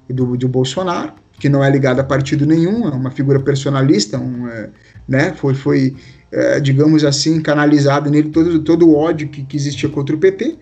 [0.09, 4.47] do, do Bolsonaro, que não é ligada a partido nenhum, é uma figura personalista, um,
[4.47, 4.69] é,
[5.07, 5.33] né?
[5.33, 5.95] foi, foi
[6.31, 10.57] é, digamos assim, canalizado nele todo, todo o ódio que, que existia contra o PT,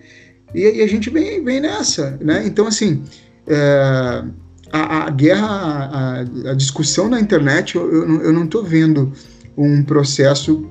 [0.53, 2.17] e, e, a gente vem, vem nessa.
[2.21, 2.43] Né?
[2.45, 3.03] Então, assim,
[3.47, 4.23] é,
[4.71, 6.19] a, a guerra, a,
[6.51, 9.11] a, discussão na internet, eu, eu, eu não estou vendo
[9.57, 10.67] um processo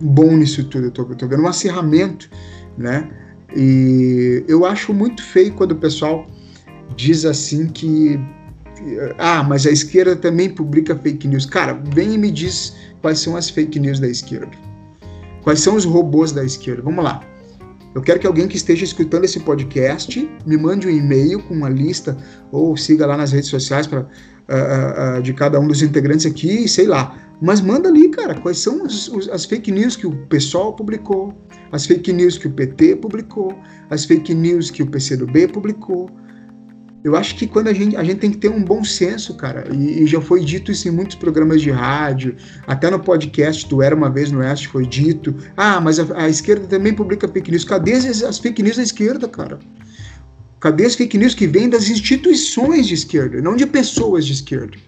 [0.00, 2.28] bom nisso tudo, eu estou vendo um acirramento,
[2.76, 3.10] né?
[3.56, 6.26] E eu acho muito feio quando o pessoal
[6.96, 8.18] diz assim que
[9.18, 11.46] ah, mas a esquerda também publica fake news.
[11.46, 14.50] Cara, vem e me diz quais são as fake news da esquerda.
[15.42, 16.82] Quais são os robôs da esquerda?
[16.82, 17.22] Vamos lá.
[17.94, 21.68] Eu quero que alguém que esteja escutando esse podcast me mande um e-mail com uma
[21.68, 22.16] lista
[22.50, 26.66] ou siga lá nas redes sociais pra, uh, uh, de cada um dos integrantes aqui,
[26.66, 27.16] sei lá.
[27.40, 31.38] Mas manda ali, cara, quais são as, as fake news que o pessoal publicou,
[31.70, 33.54] as fake news que o PT publicou,
[33.90, 36.10] as fake news que o PCdoB publicou,
[37.04, 39.68] eu acho que quando a gente, a gente tem que ter um bom senso, cara,
[39.70, 42.34] e, e, já foi dito isso em muitos programas de rádio,
[42.66, 46.30] até no podcast do Era Uma Vez no Oeste foi dito, ah, mas a, a
[46.30, 47.62] esquerda também publica fake news.
[47.62, 49.58] Cadê as, as, fake news da esquerda, cara?
[50.58, 54.78] Cadê as fake news que vêm das instituições de esquerda, não de pessoas de esquerda?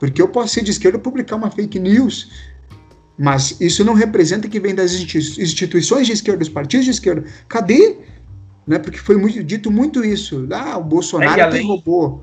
[0.00, 2.32] Porque eu posso ser de esquerda e publicar uma fake news,
[3.16, 7.24] mas isso não representa que vem das instituições de esquerda, dos partidos de esquerda.
[7.46, 7.96] Cadê
[8.66, 8.78] né?
[8.78, 10.48] Porque foi muito, dito muito isso.
[10.52, 12.20] Ah, o Bolsonaro é, além, robô.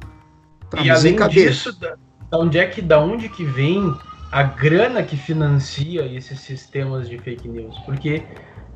[0.69, 1.95] Tá, e além disso, da,
[2.29, 3.93] da, onde é que, da onde que vem
[4.31, 7.77] a grana que financia esses sistemas de fake news?
[7.79, 8.23] Porque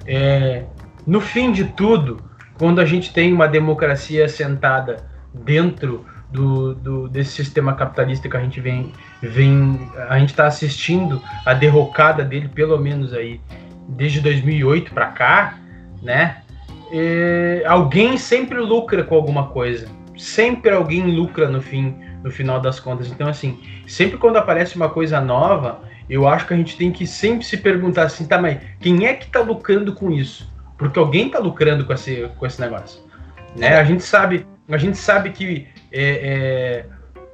[0.06, 0.66] é,
[1.06, 2.22] no fim de tudo,
[2.58, 8.42] quando a gente tem uma democracia sentada dentro do, do, desse sistema capitalista que a
[8.42, 13.40] gente vem, vem a gente está assistindo a derrocada dele pelo menos aí
[13.88, 15.60] desde 2008 para cá,
[16.02, 16.43] né?
[16.94, 19.88] É, alguém sempre lucra com alguma coisa.
[20.16, 23.08] Sempre alguém lucra no fim, no final das contas.
[23.10, 27.08] Então, assim, sempre quando aparece uma coisa nova, eu acho que a gente tem que
[27.08, 30.48] sempre se perguntar assim, tá, mas quem é que tá lucrando com isso?
[30.78, 33.02] Porque alguém tá lucrando com esse, com esse negócio.
[33.58, 33.76] Né?
[33.76, 36.86] A gente sabe, a gente sabe que é, é,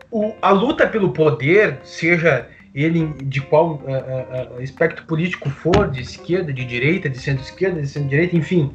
[0.10, 6.02] o, a luta pelo poder, seja ele de qual uh, uh, espectro político for, de
[6.02, 8.72] esquerda, de direita, de centro-esquerda, de centro-direita, enfim,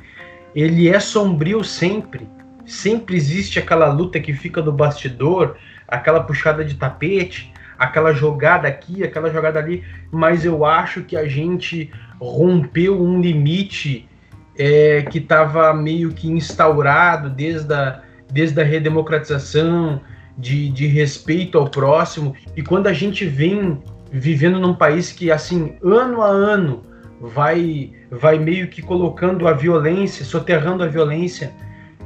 [0.54, 2.28] ele é sombrio sempre.
[2.66, 5.56] Sempre existe aquela luta que fica no bastidor,
[5.86, 11.26] aquela puxada de tapete, aquela jogada aqui, aquela jogada ali, mas eu acho que a
[11.26, 14.08] gente rompeu um limite
[14.56, 18.00] é, que estava meio que instaurado desde a,
[18.32, 20.00] desde a redemocratização,
[20.36, 25.76] de, de respeito ao próximo, e quando a gente vem vivendo num país que, assim,
[25.82, 26.82] ano a ano,
[27.20, 31.52] vai, vai meio que colocando a violência, soterrando a violência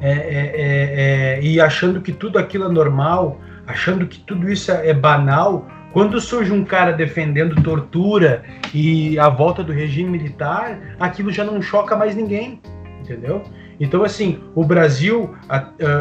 [0.01, 4.71] é, é, é, é, e achando que tudo aquilo é normal, achando que tudo isso
[4.71, 8.45] é banal, Quando surge um cara defendendo tortura
[8.75, 12.61] e a volta do regime militar, aquilo já não choca mais ninguém,
[13.01, 13.43] entendeu?
[13.81, 15.35] Então, assim, o Brasil,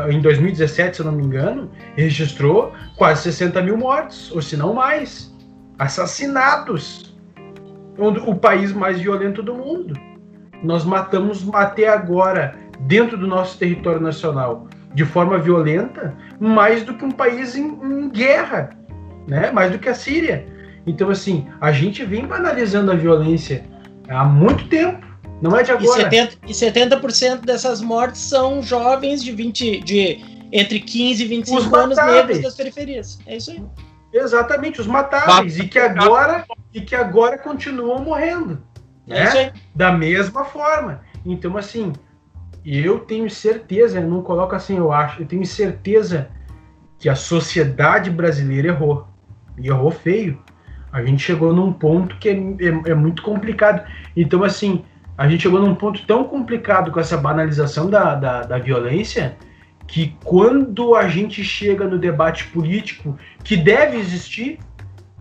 [0.09, 4.73] em 2017, se eu não me engano, registrou quase 60 mil mortos, ou se não
[4.73, 5.33] mais,
[5.79, 7.06] assassinatos.
[7.97, 9.93] O país mais violento do mundo.
[10.63, 17.05] Nós matamos até agora, dentro do nosso território nacional, de forma violenta, mais do que
[17.05, 18.69] um país em, em guerra
[19.27, 19.51] né?
[19.51, 20.45] Mais do que a Síria.
[20.85, 23.63] Então, assim, a gente vem banalizando a violência
[24.07, 25.05] há muito tempo.
[25.41, 26.01] Não é de agora.
[26.01, 31.59] E 70%, e 70 dessas mortes são jovens de 20, de entre 15 e 25
[31.59, 32.15] os anos matáveis.
[32.15, 33.19] negros das periferias.
[33.27, 33.61] É isso aí.
[34.17, 35.57] Exatamente, os matáveis.
[35.57, 38.61] E que agora, e que agora continuam morrendo.
[39.07, 39.53] É né?
[39.73, 41.01] Da mesma forma.
[41.25, 41.93] Então, assim,
[42.65, 46.29] eu tenho certeza, eu não coloco assim, eu acho, eu tenho certeza
[46.99, 49.07] que a sociedade brasileira errou
[49.57, 50.41] e errou feio.
[50.91, 53.85] A gente chegou num ponto que é, é, é, muito complicado.
[54.15, 54.83] Então, assim,
[55.17, 59.37] a gente chegou num ponto tão complicado com essa banalização da, da, da violência
[59.87, 64.59] que quando a gente chega no debate político, que deve existir,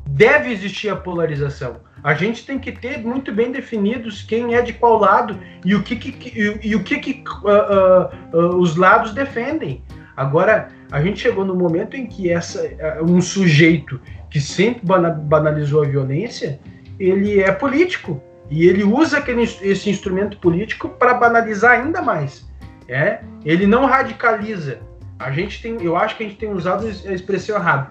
[0.07, 1.77] deve existir a polarização.
[2.03, 5.83] A gente tem que ter muito bem definidos quem é de qual lado e o
[5.83, 9.83] que, que e, e, o que, que uh, uh, uh, os lados defendem.
[10.17, 12.63] Agora, a gente chegou no momento em que essa,
[13.03, 14.01] um sujeito
[14.31, 16.59] que sempre banalizou a violência,
[16.99, 22.49] ele é político e ele usa aquele, esse instrumento político para banalizar ainda mais.
[22.89, 24.81] É, ele não radicaliza.
[25.19, 27.91] A gente tem, eu acho que a gente tem usado a expressão errada.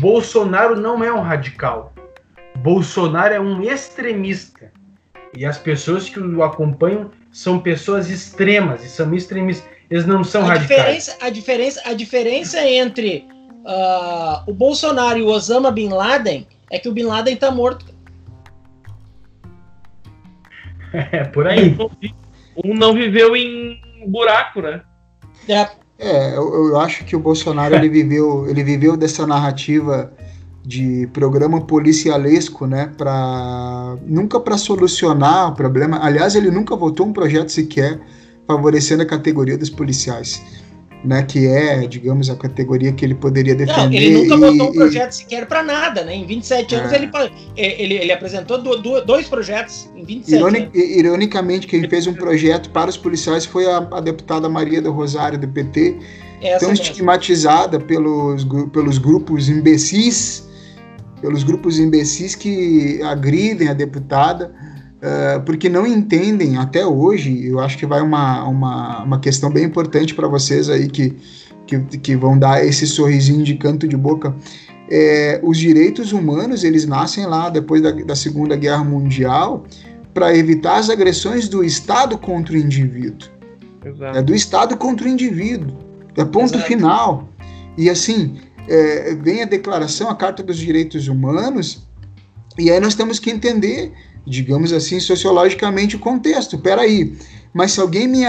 [0.00, 1.92] Bolsonaro não é um radical.
[2.58, 4.72] Bolsonaro é um extremista.
[5.36, 9.68] E as pessoas que o acompanham são pessoas extremas e são extremistas.
[9.90, 10.80] Eles não são a radicais.
[10.80, 13.28] Diferença, a, diferença, a diferença entre
[13.64, 17.84] uh, o Bolsonaro e o Osama Bin Laden é que o Bin Laden tá morto.
[21.12, 21.76] É, por aí.
[22.64, 23.78] Um não viveu em
[24.08, 24.82] buraco, né?
[25.48, 25.68] É.
[25.98, 30.12] É, eu, eu acho que o Bolsonaro ele viveu, ele viveu dessa narrativa
[30.62, 35.98] de programa policialesco, né, para nunca para solucionar o problema.
[36.02, 37.98] Aliás, ele nunca votou um projeto sequer
[38.46, 40.65] favorecendo a categoria dos policiais
[41.06, 43.86] né, que é, digamos, a categoria que ele poderia defender.
[43.86, 45.16] Não, ele nunca e, botou um projeto e...
[45.16, 46.14] sequer para nada, né?
[46.14, 46.78] Em 27 é.
[46.78, 47.10] anos ele,
[47.56, 52.70] ele, ele apresentou do, do, dois projetos em 27 Ironic, Ironicamente, quem fez um projeto
[52.70, 55.96] para os policiais foi a, a deputada Maria do Rosário, do PT,
[56.42, 56.84] Essa tão mesmo.
[56.84, 60.48] estigmatizada pelos, pelos grupos imbecis,
[61.20, 64.52] pelos grupos imbecis que agridem a deputada,
[64.96, 69.64] uh, porque não entendem até hoje, eu acho que vai uma, uma, uma questão bem
[69.64, 71.16] importante para vocês aí que,
[71.66, 74.34] que, que, vão dar esse sorrisinho de canto de boca.
[74.88, 79.64] É, os direitos humanos, eles nascem lá depois da, da Segunda Guerra Mundial
[80.14, 83.28] para evitar as agressões do Estado contra o indivíduo.
[83.84, 84.18] Exato.
[84.18, 85.76] É do Estado contra o indivíduo.
[86.16, 86.66] É ponto Exato.
[86.66, 87.28] final.
[87.76, 88.36] E assim,
[88.68, 91.86] é, vem a declaração, a Carta dos Direitos Humanos,
[92.58, 93.92] e aí nós temos que entender
[94.26, 96.58] digamos assim, sociologicamente o contexto.
[96.58, 97.16] Peraí,
[97.54, 98.22] mas se alguém me,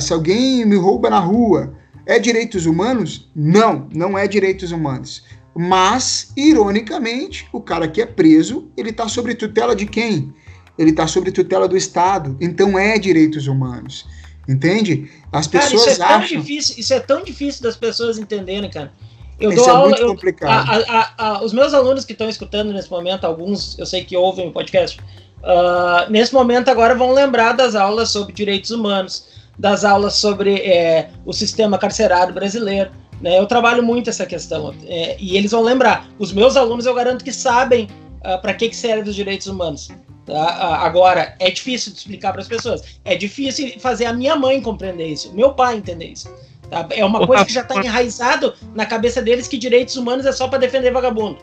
[0.00, 1.74] se alguém me rouba na rua,
[2.06, 3.30] é direitos humanos?
[3.34, 5.24] Não, não é direitos humanos.
[5.56, 10.32] Mas, ironicamente, o cara que é preso, ele está sob tutela de quem?
[10.78, 12.36] Ele está sob tutela do Estado.
[12.40, 14.06] Então é direitos humanos.
[14.48, 15.10] Entende?
[15.32, 16.28] As pessoas cara, isso é acham...
[16.28, 18.92] Tão difícil, isso é tão difícil das pessoas entenderem, cara.
[19.40, 20.72] Eu Isso dou é aula, muito complicado.
[20.72, 24.04] Eu, a, a, a, os meus alunos que estão escutando nesse momento, alguns eu sei
[24.04, 24.98] que ouvem o podcast,
[25.42, 29.26] Uh, nesse momento agora vão lembrar das aulas sobre direitos humanos,
[29.58, 32.90] das aulas sobre é, o sistema carcerário brasileiro.
[33.20, 33.38] Né?
[33.38, 36.08] Eu trabalho muito essa questão é, e eles vão lembrar.
[36.18, 37.88] Os meus alunos eu garanto que sabem uh,
[38.34, 39.88] ah, para que, que servem os direitos humanos.
[40.24, 40.34] Tá?
[40.34, 43.00] Uh, agora é difícil de explicar para as pessoas.
[43.04, 46.32] É difícil fazer a minha mãe compreender isso, meu pai entender isso.
[46.70, 46.86] Tá?
[46.90, 50.46] É uma coisa que já está enraizado na cabeça deles que direitos humanos é só
[50.46, 51.38] para defender vagabundo.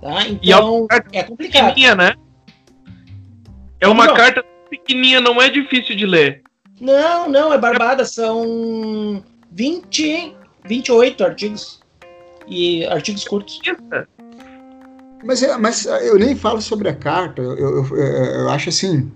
[0.00, 0.26] Tá?
[0.28, 1.76] Então é, é complicado.
[1.96, 2.14] Né?
[3.80, 4.14] É uma não.
[4.14, 6.42] carta pequenininha, não é difícil de ler.
[6.80, 8.04] Não, não, é barbada.
[8.04, 9.22] São
[9.52, 10.34] 20,
[10.66, 11.80] 28 artigos.
[12.46, 13.60] E artigos curtos.
[15.24, 17.42] Mas, mas eu nem falo sobre a carta.
[17.42, 19.10] Eu, eu, eu, eu acho assim.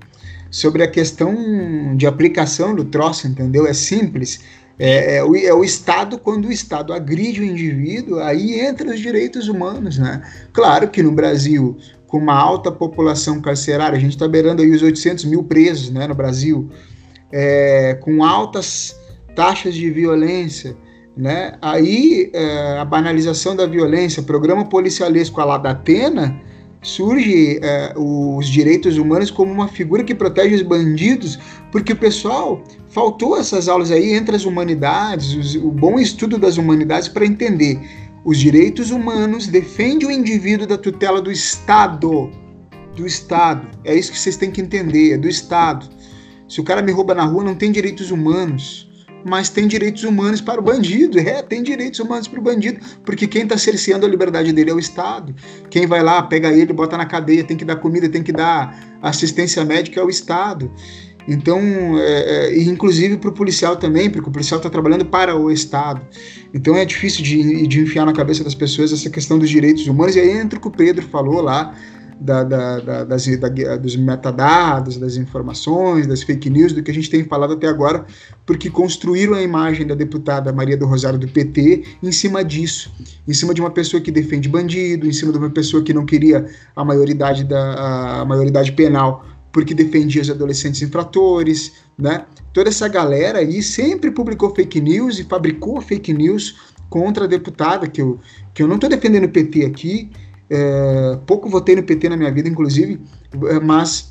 [0.51, 3.67] Sobre a questão de aplicação do troço, entendeu?
[3.67, 4.41] É simples.
[4.79, 9.01] É, é, o, é, o, Estado, quando o Estado agride o indivíduo, aí entra os
[9.01, 10.23] direitos humanos, né?
[10.53, 11.79] Claro que no Brasil
[12.13, 16.07] com uma alta população carcerária, a gente está beirando aí os 800 mil presos né,
[16.07, 16.69] no Brasil,
[17.33, 18.95] é, com altas
[19.35, 20.77] taxas de violência,
[21.17, 21.57] né?
[21.63, 26.39] Aí é, a banalização da violência, programa policialesco a lá da Atena,
[26.83, 31.39] surge é, os direitos humanos como uma figura que protege os bandidos,
[31.71, 36.59] porque o pessoal faltou essas aulas aí entre as humanidades, os, o bom estudo das
[36.59, 37.81] humanidades para entender
[38.25, 42.31] os direitos humanos defende o indivíduo da tutela do Estado,
[42.97, 43.69] do Estado.
[43.85, 45.89] É isso que vocês têm que entender, é do Estado.
[46.49, 48.89] Se o cara me rouba na rua, não tem direitos humanos
[49.25, 51.19] mas tem direitos humanos para o bandido.
[51.19, 54.75] É, tem direitos humanos para o bandido, porque quem está cerceando a liberdade dele é
[54.75, 55.35] o Estado.
[55.71, 58.99] Quem vai lá, pega ele, bota na cadeia, tem que dar comida, tem que dar
[59.01, 60.71] assistência médica é o Estado.
[61.27, 61.61] Então,
[61.99, 66.07] é, é, inclusive para o policial também, porque o policial está trabalhando para o Estado.
[66.53, 70.17] Então é difícil de, de enfiar na cabeça das pessoas essa questão dos direitos humanos.
[70.17, 71.75] E aí entra o que o Pedro falou lá
[72.23, 73.27] da, da, da, das,
[73.81, 78.07] dos metadados, das informações, das fake news, do que a gente tem falado até agora,
[78.47, 82.93] porque construíram a imagem da deputada Maria do Rosário do PT em cima disso,
[83.27, 86.07] em cima de uma pessoa que defende bandido, em cima de uma pessoa que não
[86.07, 86.47] queria
[86.77, 92.25] a maioridade, da, a maioridade penal porque defendia os adolescentes infratores, né?
[92.53, 96.57] Toda essa galera aí sempre publicou fake news e fabricou fake news
[96.89, 98.19] contra a deputada, que eu,
[98.55, 100.11] que eu não estou defendendo o PT aqui,
[100.51, 103.01] é, pouco votei no PT na minha vida, inclusive,
[103.49, 104.11] é, mas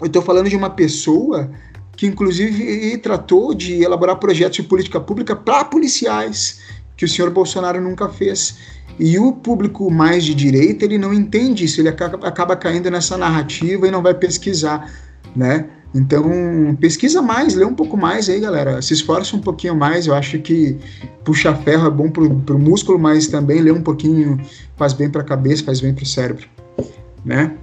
[0.00, 1.50] eu estou falando de uma pessoa
[1.96, 6.60] que, inclusive, tratou de elaborar projetos de política pública para policiais,
[6.96, 8.58] que o senhor Bolsonaro nunca fez.
[8.98, 13.18] E o público mais de direita, ele não entende isso, ele acaba, acaba caindo nessa
[13.18, 14.90] narrativa e não vai pesquisar,
[15.34, 15.66] né?
[15.94, 18.82] Então, pesquisa mais, lê um pouco mais aí, galera.
[18.82, 20.06] Se esforça um pouquinho mais.
[20.06, 20.76] Eu acho que
[21.24, 24.38] puxa ferro é bom pro, pro músculo, mas também lê um pouquinho
[24.76, 26.46] faz bem para a cabeça, faz bem para o cérebro,
[27.24, 27.56] né?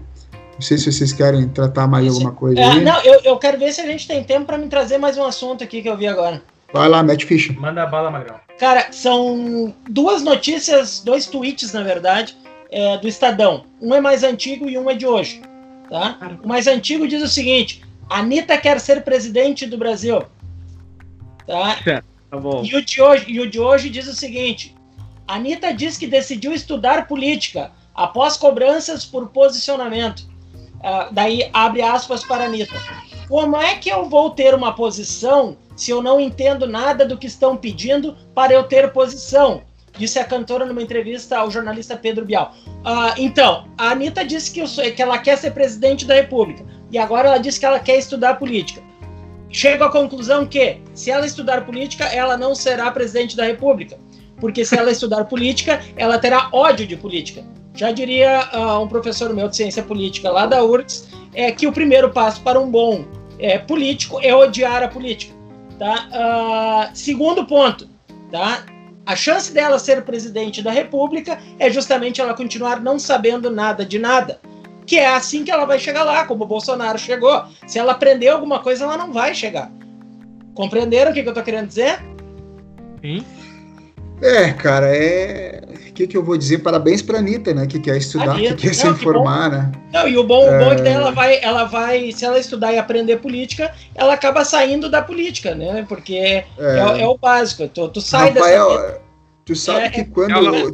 [0.54, 2.16] Não sei se vocês querem tratar mais Isso.
[2.16, 2.82] alguma coisa é.
[2.82, 5.24] Não, eu, eu quero ver se a gente tem tempo para me trazer mais um
[5.24, 6.42] assunto aqui que eu vi agora.
[6.74, 7.54] Vai lá, mete ficha.
[7.54, 8.40] Manda a bala, Magrão.
[8.58, 12.36] Cara, são duas notícias, dois tweets, na verdade,
[12.72, 13.66] é, do Estadão.
[13.80, 15.42] Um é mais antigo e um é de hoje.
[15.88, 16.18] Tá?
[16.44, 20.24] O mais antigo diz o seguinte: Anitta quer ser presidente do Brasil.
[21.46, 21.78] Tá?
[22.32, 22.64] tá bom.
[22.64, 24.76] E o, de hoje, e o de hoje diz o seguinte:
[25.28, 30.22] Anitta diz que decidiu estudar política após cobranças por posicionamento.
[30.80, 32.76] Uh, daí abre aspas para Anitta.
[33.34, 37.26] Como é que eu vou ter uma posição se eu não entendo nada do que
[37.26, 39.64] estão pedindo para eu ter posição?
[39.98, 42.54] Disse a cantora numa entrevista ao jornalista Pedro Bial.
[42.68, 47.00] Uh, então, a Anitta disse que, sou, que ela quer ser presidente da República e
[47.00, 48.84] agora ela diz que ela quer estudar política.
[49.50, 53.98] Chego à conclusão que, se ela estudar política, ela não será presidente da República,
[54.40, 57.44] porque se ela estudar política, ela terá ódio de política.
[57.74, 61.72] Já diria uh, um professor meu de ciência política lá da URGS, é que o
[61.72, 65.34] primeiro passo para um bom é, político é odiar a política.
[65.80, 66.90] Tá?
[66.92, 67.90] Uh, segundo ponto,
[68.32, 68.64] tá?
[69.06, 74.00] a chance dela ser presidente da República é justamente ela continuar não sabendo nada de
[74.00, 74.40] nada
[74.86, 77.46] que é assim que ela vai chegar lá, como o Bolsonaro chegou.
[77.68, 79.72] Se ela aprender alguma coisa, ela não vai chegar.
[80.54, 82.00] Compreenderam o que, que eu tô querendo dizer?
[83.02, 83.26] Sim.
[84.22, 85.62] É, cara, é.
[85.94, 86.58] O que, que eu vou dizer?
[86.58, 87.68] Parabéns pra Anitta, né?
[87.68, 88.56] Que quer estudar, Anitta.
[88.56, 89.72] que quer se informar, que né?
[89.94, 90.58] Não, e o bom, é...
[90.58, 94.16] o bom é que ela vai, ela vai, se ela estudar e aprender política, ela
[94.16, 95.86] acaba saindo da política, né?
[95.88, 97.68] Porque é, é, é o básico.
[97.68, 99.02] Tu, tu sai Rafael, dessa.
[99.46, 100.32] Tu sabe é, que quando.
[100.32, 100.74] Ela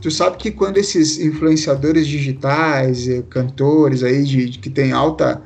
[0.00, 5.42] Tu sabe que quando esses influenciadores digitais, cantores aí de, de que tem alta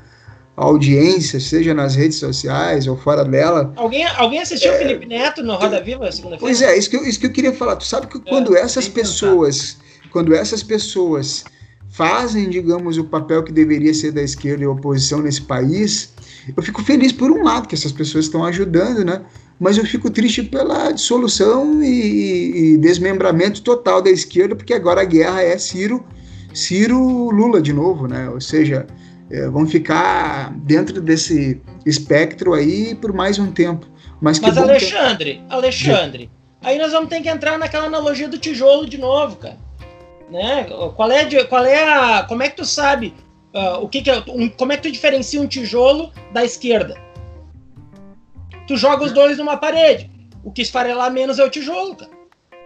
[0.64, 3.72] audiência, seja nas redes sociais ou fora dela.
[3.76, 6.38] Alguém, alguém assistiu o é, Felipe Neto no Roda Viva segunda-feira?
[6.40, 7.76] Pois é, isso que, eu, isso que eu queria falar.
[7.76, 9.76] Tu sabe que é, quando essas pessoas,
[10.10, 11.44] quando essas pessoas
[11.90, 16.12] fazem, digamos, o papel que deveria ser da esquerda e oposição nesse país,
[16.56, 19.22] eu fico feliz por um lado que essas pessoas estão ajudando, né?
[19.60, 25.04] mas eu fico triste pela dissolução e, e, desmembramento total da esquerda, porque agora a
[25.04, 26.04] guerra é Ciro,
[26.54, 28.28] Ciro Lula de novo, né?
[28.30, 28.86] Ou seja,
[29.30, 33.86] é, vão ficar dentro desse espectro aí por mais um tempo.
[34.20, 35.54] Mas, mas Alexandre, que...
[35.54, 36.30] Alexandre,
[36.62, 39.58] aí nós vamos ter que entrar naquela analogia do tijolo de novo, cara.
[40.30, 40.64] Né?
[40.94, 43.14] Qual é, de, qual é a, como é que tu sabe
[43.54, 47.08] uh, o que, que é, um, como é que tu diferencia um tijolo da esquerda?
[48.68, 50.08] tu joga os dois numa parede.
[50.44, 52.12] O que esfarelar menos é o tijolo, cara.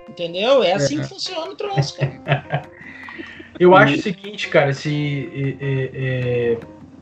[0.08, 0.62] Entendeu?
[0.62, 1.02] É assim é.
[1.02, 2.62] que funciona o troço, cara.
[3.62, 6.58] Eu acho o seguinte, cara, se é, é,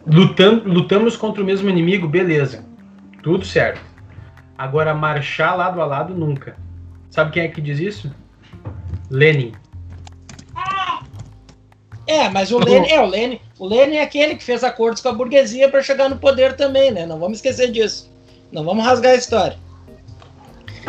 [0.06, 2.66] lutam, lutamos contra o mesmo inimigo, beleza.
[3.22, 3.80] Tudo certo.
[4.58, 6.54] Agora, marchar lado a lado, nunca.
[7.10, 8.14] Sabe quem é que diz isso?
[9.10, 9.52] Lenin.
[12.06, 15.08] É, mas o Lenin, é, o Lenin, o Lenin é aquele que fez acordos com
[15.08, 17.06] a burguesia para chegar no poder também, né?
[17.06, 18.12] Não vamos esquecer disso.
[18.52, 19.56] Não vamos rasgar a história.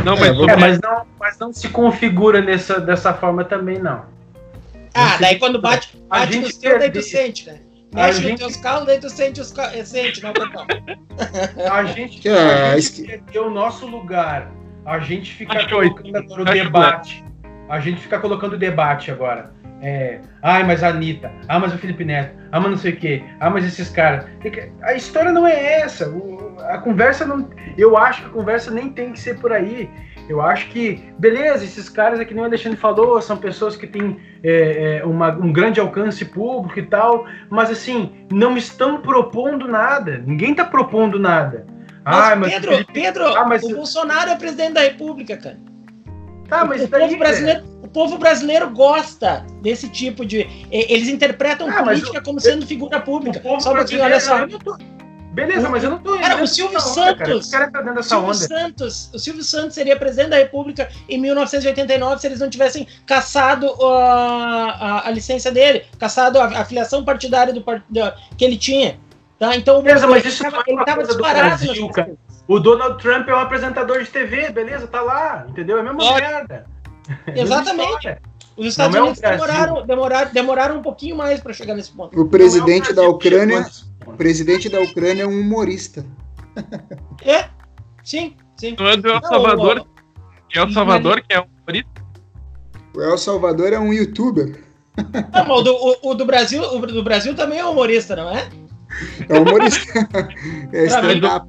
[0.03, 4.03] Não, mas, é, mas, não, mas não se configura nessa, dessa forma também, não.
[4.94, 7.60] Ah, daí quando bate, bate no seu, daí tu sente, né?
[7.94, 8.32] Mexe gente...
[8.32, 9.54] nos teus calos, daí tu sente os
[9.86, 10.34] sente, não.
[11.72, 14.50] A gente, a gente perdeu o nosso lugar.
[14.86, 17.24] A gente fica colocando agora o debate.
[17.70, 19.54] A gente fica colocando o debate agora.
[19.84, 22.98] É, ai, mas a Anitta, ah, mas o Felipe Neto, ah, mas não sei o
[22.98, 24.26] quê, ah, mas esses caras.
[24.84, 26.08] A história não é essa.
[26.08, 27.50] O, a conversa não.
[27.78, 29.89] Eu acho que a conversa nem tem que ser por aí.
[30.30, 33.88] Eu acho que, beleza, esses caras é que nem o Alexandre falou, são pessoas que
[33.88, 39.67] têm é, é, uma, um grande alcance público e tal, mas assim, não estão propondo
[39.67, 40.24] nada.
[40.26, 41.65] Ninguém está propondo nada.
[42.03, 42.93] Mas, ah, mas Pedro, Felipe...
[42.93, 43.63] Pedro, ah, mas...
[43.63, 45.57] o Bolsonaro é presidente da República, cara.
[46.47, 50.45] Tá, mas o, daí, povo brasileiro, o povo brasileiro gosta desse tipo de.
[50.69, 53.41] Eles interpretam ah, política como sendo figura pública.
[53.61, 54.45] Só um pouquinho, olha só.
[55.32, 56.20] Beleza, mas eu não tô.
[56.20, 57.50] Cara, o Silvio Santos.
[57.50, 57.72] Cara.
[57.72, 58.34] Cara tá o Silvio onda.
[58.34, 59.10] Santos.
[59.14, 63.94] O Silvio Santos seria presidente da República em 1989 se eles não tivessem caçado uh,
[63.94, 69.00] a, a, licença dele, caçado a, a filiação partidária do, do, que ele tinha.
[69.40, 69.56] Tá?
[69.56, 71.48] Então, beleza, mas isso tava, ele estava disparado.
[71.48, 72.14] Brasil, cara.
[72.48, 74.86] O Donald Trump é um apresentador de TV, beleza?
[74.86, 75.78] Tá lá, entendeu?
[75.78, 76.66] É a mesma merda.
[77.34, 78.18] Exatamente.
[78.58, 82.20] Os Estados não Unidos é demoraram, demoraram, demoraram um pouquinho mais para chegar nesse ponto.
[82.20, 83.66] O presidente é o da Ucrânia,
[84.06, 86.06] o presidente da Ucrânia é um humorista.
[87.24, 87.49] É,
[88.04, 88.76] sim, sim.
[88.78, 89.88] Não é do El Salvador, não,
[90.49, 92.06] que é Salvador que é um humorista.
[92.95, 94.64] O El Salvador é um youtuber.
[95.34, 98.49] Não, o, do, o, o do Brasil, o do Brasil também é humorista, não é?
[99.28, 100.08] É humorista.
[100.74, 101.48] é stand-up.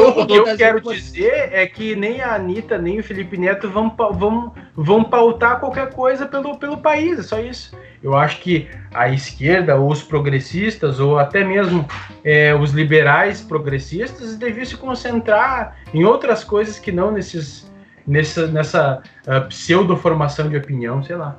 [0.00, 3.94] O que eu quero dizer é que nem a Anitta, nem o Felipe Neto vão,
[4.12, 7.76] vão, vão pautar qualquer coisa pelo, pelo país, é só isso.
[8.02, 11.86] Eu acho que a esquerda, ou os progressistas, ou até mesmo
[12.24, 17.70] é, os liberais progressistas, deviam se concentrar em outras coisas que não nesses,
[18.06, 21.36] nessa, nessa uh, pseudo-formação de opinião, sei lá.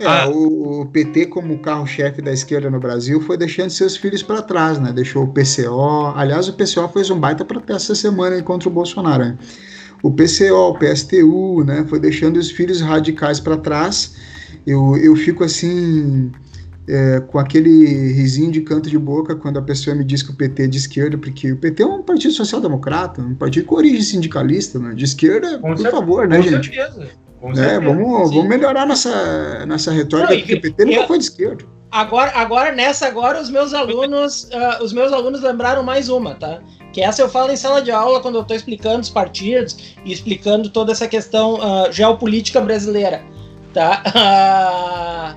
[0.00, 0.28] É, ah.
[0.28, 4.92] o, PT, como carro-chefe da esquerda no Brasil, foi deixando seus filhos para trás, né?
[4.92, 6.12] Deixou o PCO.
[6.14, 9.24] Aliás, o PCO fez um baita protesto essa semana contra o Bolsonaro.
[9.24, 9.38] Né?
[10.02, 11.84] O PCO, o PSTU, né?
[11.88, 14.16] Foi deixando os filhos radicais para trás.
[14.66, 16.30] Eu, eu fico assim.
[16.88, 20.34] É, com aquele risinho de canto de boca quando a pessoa me diz que o
[20.34, 24.02] PT é de esquerda, porque o PT é um partido social-democrata, um partido com origem
[24.02, 24.92] sindicalista, né?
[24.92, 26.74] de esquerda, com por certeza, favor, né, gente?
[26.74, 27.06] Certeza.
[27.42, 31.64] É, vamos, vamos melhorar nossa, nossa retórica, Não, porque o PT nunca foi de esquerda.
[31.90, 36.60] Agora, agora, nessa agora, os meus alunos, uh, os meus alunos lembraram mais uma, tá?
[36.92, 40.12] Que essa eu falo em sala de aula quando eu estou explicando os partidos e
[40.12, 43.22] explicando toda essa questão uh, geopolítica brasileira,
[43.74, 44.02] tá?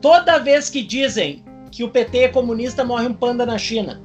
[0.00, 4.00] toda vez que dizem que o PT é comunista, morre um panda na China,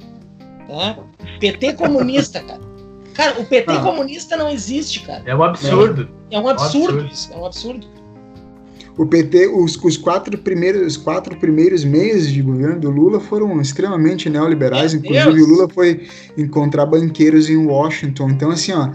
[0.66, 0.96] tá?
[1.38, 2.72] PT comunista, cara.
[3.14, 3.80] Cara, o PT ah.
[3.82, 5.22] comunista não existe, cara.
[5.26, 6.08] É um absurdo.
[6.18, 7.32] É, é um absurdo, absurdo isso.
[7.32, 7.86] É um absurdo.
[8.98, 13.58] O PT, os, os, quatro primeiros, os quatro primeiros meses de governo do Lula foram
[13.60, 14.92] extremamente neoliberais.
[14.92, 15.48] Meu Inclusive, Deus.
[15.48, 16.06] o Lula foi
[16.36, 18.30] encontrar banqueiros em Washington.
[18.30, 18.90] Então, assim, ó,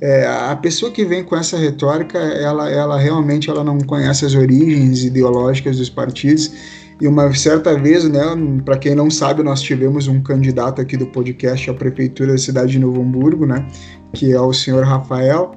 [0.00, 4.34] é, a pessoa que vem com essa retórica, ela, ela realmente ela não conhece as
[4.34, 6.52] origens ideológicas dos partidos
[7.00, 8.20] e uma certa vez, né,
[8.64, 12.72] para quem não sabe, nós tivemos um candidato aqui do podcast à prefeitura da cidade
[12.72, 13.64] de Novo Hamburgo, né,
[14.12, 15.52] que é o senhor Rafael.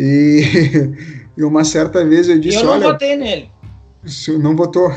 [0.00, 0.42] E,
[1.36, 3.50] e uma certa vez eu disse, eu não olha, votei nele.
[4.40, 4.88] Não votou?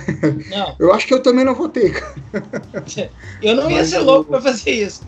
[0.49, 0.76] Não.
[0.80, 1.93] Eu acho que eu também não votei.
[3.43, 5.04] Eu não Mas ia ser louco para fazer isso.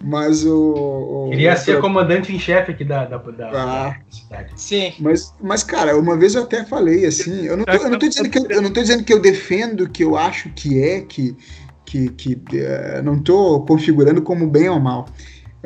[0.00, 1.26] Mas o.
[1.26, 4.52] o Queria o, ser comandante em chefe aqui da, da, da, ah, da, cidade.
[4.54, 4.92] Sim.
[5.00, 7.44] Mas, mas, cara, uma vez eu até falei assim.
[7.44, 9.20] Eu não tô, eu não tô dizendo, que eu, eu não tô dizendo que eu
[9.20, 11.36] defendo, que eu acho que é, que.
[11.84, 15.08] que, que uh, não tô configurando como bem ou mal.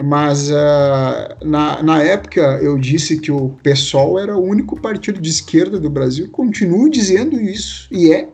[0.02, 5.28] Mas uh, na, na época eu disse que o PSOL era o único partido de
[5.28, 6.28] esquerda do Brasil.
[6.30, 7.88] Continuo dizendo isso.
[7.90, 8.28] E é.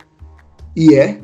[0.77, 1.21] E é.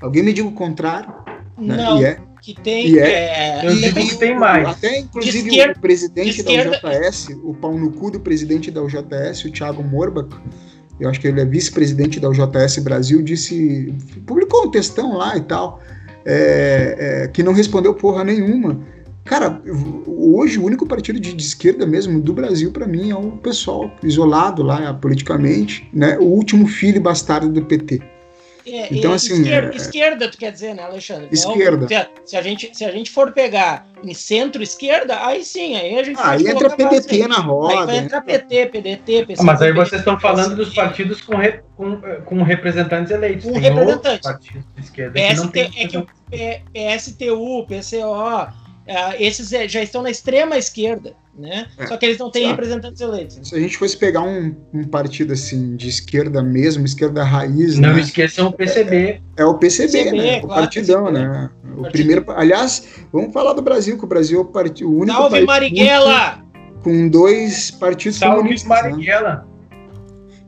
[0.00, 1.12] Alguém me diga o contrário.
[1.58, 1.76] Né?
[1.76, 2.00] Não.
[2.00, 2.98] E é que tem.
[2.98, 4.68] É, eu digo que tem mais.
[4.68, 9.44] Até, inclusive, esquerda, o presidente da UJS, o pau no cu do presidente da UJS,
[9.44, 10.28] o Thiago Morbach,
[10.98, 13.94] eu acho que ele é vice-presidente da UJS Brasil, disse.
[14.26, 15.80] publicou um textão lá e tal,
[16.24, 18.80] é, é, que não respondeu porra nenhuma.
[19.28, 19.60] Cara,
[20.06, 23.92] hoje o único partido de, de esquerda mesmo do Brasil, para mim, é o pessoal
[24.02, 26.16] isolado lá politicamente, né?
[26.18, 28.00] O último filho bastardo do PT.
[28.66, 29.34] É, então, assim.
[29.34, 29.76] Esquerda, é...
[29.76, 31.28] esquerda, tu quer dizer, né, Alexandre?
[31.30, 31.84] Esquerda.
[31.84, 36.02] Então, se, a gente, se a gente for pegar em centro-esquerda, aí sim, aí a
[36.02, 36.18] gente.
[36.18, 37.80] Ah, aí entra PDT na roda.
[37.80, 39.42] Aí vai entrar PT, PDT, PC.
[39.42, 43.44] Mas aí vocês estão falando dos partidos com, re, com, com representantes eleitos.
[43.44, 44.22] Com representantes.
[44.22, 45.70] Partidos de esquerda PST, que tem...
[45.76, 51.14] É que o PSTU, PCO, uh, esses é, já estão na extrema esquerda.
[51.38, 51.68] Né?
[51.78, 51.86] É.
[51.86, 52.50] Só que eles não têm Só.
[52.50, 53.48] representantes eleitos.
[53.48, 57.94] Se a gente fosse pegar um, um, partido assim de esquerda mesmo, esquerda raiz, não
[57.94, 58.00] né?
[58.00, 58.96] esqueçam o PCB.
[59.36, 60.40] É, é o PCB, PCB né?
[60.40, 61.18] Claro, o partidão, PCB.
[61.20, 61.50] né?
[61.76, 64.84] O, o primeiro, aliás, vamos falar do Brasil, que o Brasil é o, part...
[64.84, 66.42] o único Salve Marighella!
[66.82, 68.68] Com dois partidos Salve comunistas.
[68.68, 68.90] Salve né?
[68.90, 69.34] Marighella!
[69.36, 69.57] Né?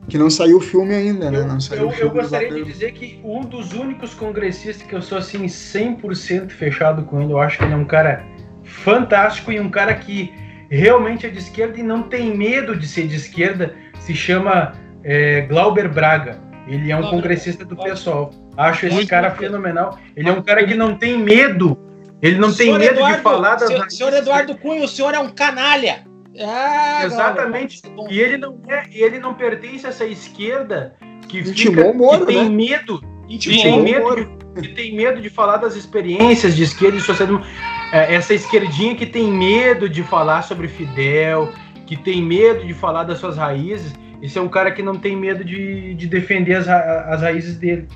[0.08, 1.38] Que não saiu o filme ainda, né?
[1.38, 5.02] Eu, não saiu eu, eu gostaria de dizer que um dos únicos congressistas que eu
[5.02, 8.24] sou assim 100% fechado com ele, eu acho que ele é um cara
[8.64, 10.32] fantástico e um cara que
[10.70, 14.72] realmente é de esquerda e não tem medo de ser de esquerda, se chama
[15.04, 16.38] é, Glauber Braga.
[16.66, 18.30] Ele é um Glauber, congressista do pessoal.
[18.56, 19.98] Acho esse cara fenomenal.
[20.16, 21.78] Ele é um cara que não tem medo.
[22.22, 23.68] Ele não tem medo Eduardo, de falar das.
[23.68, 26.04] Senhor, senhor Eduardo Cunha, o senhor é um canalha.
[26.40, 27.82] Ah, Exatamente.
[27.82, 30.96] Glauber, e ele não é, ele não pertence a essa esquerda
[31.28, 32.50] que, fica, Moro, que tem né?
[32.50, 37.00] medo, que tem medo, de, que tem medo de falar das experiências de esquerda e
[37.00, 37.44] socialismo.
[37.92, 41.52] É, essa esquerdinha que tem medo de falar sobre Fidel,
[41.86, 43.92] que tem medo de falar das suas raízes.
[44.22, 47.88] Esse é um cara que não tem medo de, de defender as, as raízes dele.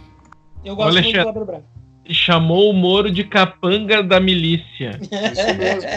[0.64, 1.64] Eu gosto muito do Branco.
[2.07, 4.99] Chamou o Moro de capanga da milícia.
[5.01, 5.90] Isso mesmo.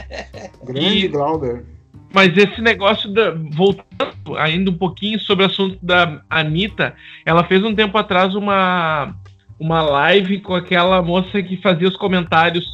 [0.64, 1.08] Grande e...
[1.08, 1.77] Glauber.
[2.14, 3.32] Mas esse negócio da.
[3.52, 3.88] Voltando
[4.38, 6.96] ainda um pouquinho sobre o assunto da Anitta,
[7.26, 9.16] ela fez um tempo atrás uma,
[9.60, 12.66] uma live com aquela moça que fazia os comentários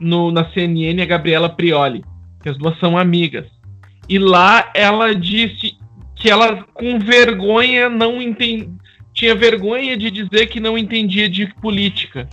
[0.00, 2.04] no, na CNN, a Gabriela Prioli,
[2.42, 3.46] que as duas são amigas.
[4.08, 5.76] E lá ela disse
[6.14, 8.70] que ela, com vergonha, não entende,
[9.12, 12.28] tinha vergonha de dizer que não entendia de política.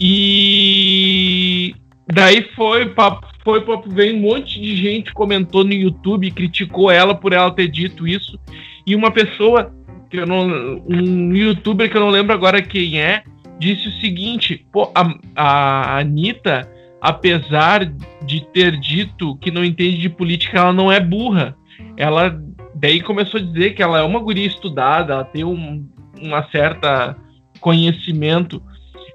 [0.00, 1.74] E
[2.12, 7.14] daí foi papo, foi papo, veio um monte de gente comentou no YouTube, criticou ela
[7.14, 8.38] por ela ter dito isso.
[8.86, 9.72] E uma pessoa
[10.08, 13.22] que eu não, um youtuber que eu não lembro agora quem é,
[13.58, 16.68] disse o seguinte: pô, a, a Anitta,
[17.00, 17.84] apesar
[18.24, 21.54] de ter dito que não entende de política, ela não é burra.
[21.96, 22.40] Ela
[22.74, 25.86] daí começou a dizer que ela é uma guria estudada, ela tem um,
[26.20, 27.16] uma certa
[27.60, 28.62] conhecimento.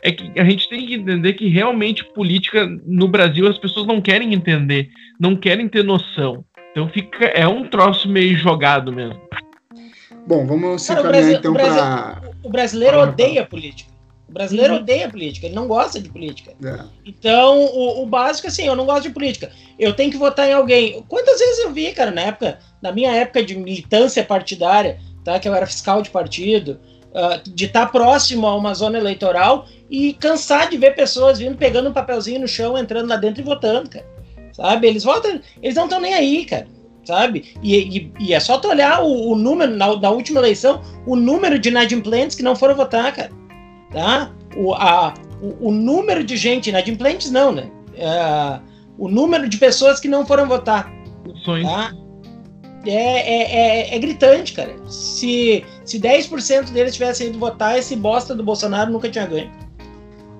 [0.01, 4.01] É que a gente tem que entender que realmente política no Brasil as pessoas não
[4.01, 4.89] querem entender,
[5.19, 6.45] não querem ter noção.
[6.71, 9.19] Então fica é um troço meio jogado mesmo.
[10.25, 12.21] Bom, vamos se encaminhar então para.
[12.43, 13.89] O brasileiro odeia política.
[14.29, 14.79] O brasileiro uhum.
[14.81, 16.53] odeia política, ele não gosta de política.
[16.63, 16.83] É.
[17.03, 19.51] Então, o, o, básico, assim, eu não gosto de política.
[19.77, 21.03] Eu tenho que votar em alguém.
[21.07, 25.39] Quantas vezes eu vi, cara, na época, na minha época de militância partidária, tá?
[25.39, 26.79] Que eu era fiscal de partido,
[27.13, 31.57] uh, de estar tá próximo a uma zona eleitoral e cansar de ver pessoas vindo,
[31.57, 34.05] pegando um papelzinho no chão, entrando lá dentro e votando, cara.
[34.53, 34.87] Sabe?
[34.87, 36.67] Eles votam, eles não estão nem aí, cara
[37.05, 37.55] sabe?
[37.63, 41.15] E, e, e, é só tu olhar o, o número, na, na, última eleição, o
[41.15, 43.31] número de inadimplentes que não foram votar, cara
[43.91, 44.31] tá?
[44.55, 47.69] O, a, o, o número de gente, inadimplentes não, né?
[47.95, 48.59] É,
[48.97, 50.91] o número de pessoas que não foram votar.
[51.63, 51.93] Tá?
[52.85, 54.73] É, é, é, é, gritante, cara.
[54.87, 59.51] Se, se 10% deles tivessem ido votar, esse bosta do Bolsonaro nunca tinha ganho.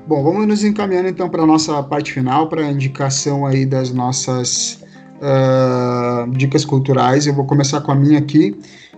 [0.08, 3.94] Bom, vamos nos encaminhando então para a nossa parte final, para a indicação aí das
[3.94, 4.82] nossas
[5.18, 7.28] uh, dicas culturais.
[7.28, 8.58] Eu vou começar com a minha aqui.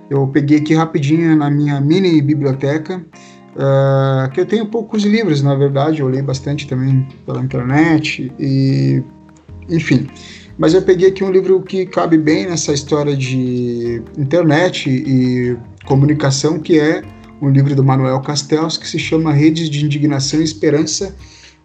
[0.10, 3.04] Eu peguei aqui rapidinho na minha mini biblioteca.
[3.56, 9.04] Uh, que eu tenho poucos livros, na verdade, eu li bastante também pela internet e
[9.70, 10.08] enfim.
[10.58, 16.60] Mas eu peguei aqui um livro que cabe bem nessa história de internet e comunicação,
[16.60, 17.04] que é
[17.42, 21.16] um livro do Manuel Castells, que se chama Redes de Indignação e Esperança,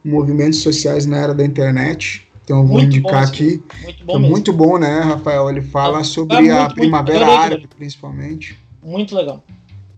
[0.05, 2.27] Movimentos Sociais na Era da Internet.
[2.45, 3.63] Então eu vou muito indicar bom, aqui.
[3.83, 5.51] Muito bom, é muito bom, né, Rafael?
[5.51, 8.57] Ele fala sobre é muito, a Primavera Árabe, principalmente.
[8.83, 9.45] Muito legal.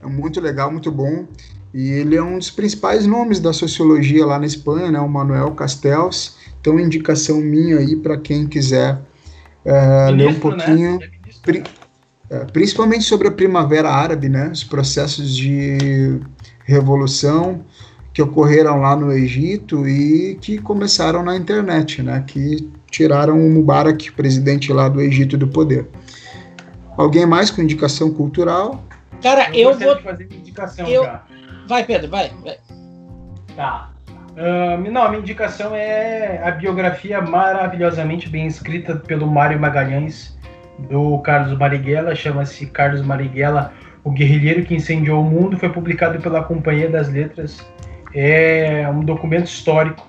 [0.00, 1.26] É muito legal, muito bom.
[1.74, 5.50] E ele é um dos principais nomes da sociologia lá na Espanha, né, o Manuel
[5.52, 6.37] Castells.
[6.68, 8.98] Então, indicação minha aí para quem quiser
[9.64, 10.38] é, ler um né?
[10.38, 11.08] pouquinho, né?
[11.42, 11.64] pri,
[12.28, 16.20] é, principalmente sobre a Primavera Árabe, né, os processos de
[16.66, 17.64] revolução
[18.12, 24.12] que ocorreram lá no Egito e que começaram na internet, né, que tiraram o Mubarak,
[24.12, 25.88] presidente lá do Egito, do poder.
[26.98, 28.84] Alguém mais com indicação cultural?
[29.22, 31.04] Cara, eu, eu vou fazer indicação eu...
[31.04, 31.24] já.
[31.66, 32.30] Vai, Pedro, vai.
[32.42, 32.58] vai.
[33.56, 33.97] Tá.
[34.38, 40.38] Uh, não, a minha indicação é a biografia maravilhosamente bem escrita pelo Mário Magalhães,
[40.78, 43.72] do Carlos Marighella, chama-se Carlos Marighella,
[44.04, 47.66] o guerrilheiro que incendiou o mundo, foi publicado pela Companhia das Letras.
[48.14, 50.08] É um documento histórico,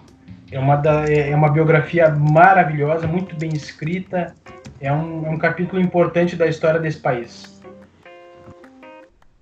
[0.51, 4.35] é uma, da, é uma biografia maravilhosa, muito bem escrita,
[4.79, 7.58] é um, é um capítulo importante da história desse país.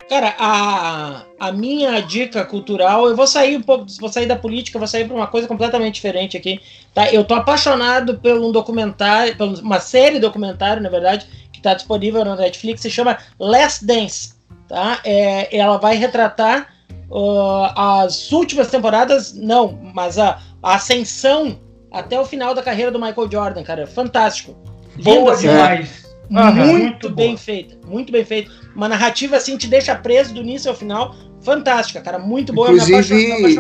[0.09, 4.79] Cara, a, a minha dica cultural, eu vou sair um pouco, vou sair da política,
[4.79, 6.61] vou sair para uma coisa completamente diferente aqui.
[6.93, 7.11] Tá?
[7.11, 12.23] Eu tô apaixonado por um documentário, por uma série documentário, na verdade, que está disponível
[12.23, 14.35] na Netflix, se chama Last Dance.
[14.69, 15.01] Tá?
[15.03, 16.73] É, ela vai retratar
[17.09, 21.59] uh, as últimas temporadas, não, mas a, a, ascensão
[21.91, 23.85] até o final da carreira do Michael Jordan, cara.
[23.85, 24.55] Fantástico.
[25.03, 26.06] Boa demais.
[26.30, 28.51] Muito, muito bem feita, muito bem feita.
[28.75, 31.15] Uma narrativa assim te deixa preso do início ao final.
[31.41, 32.19] Fantástica, cara.
[32.19, 32.71] Muito boa.
[32.71, 33.55] Inclusive,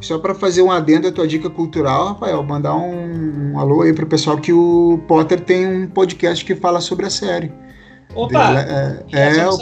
[0.00, 3.92] só para fazer um adendo à tua dica cultural, Rafael, mandar um, um alô aí
[3.92, 7.50] pro pessoal que o Potter tem um podcast que fala sobre a série.
[8.14, 8.60] Opa!
[8.60, 9.58] É, é, é, o,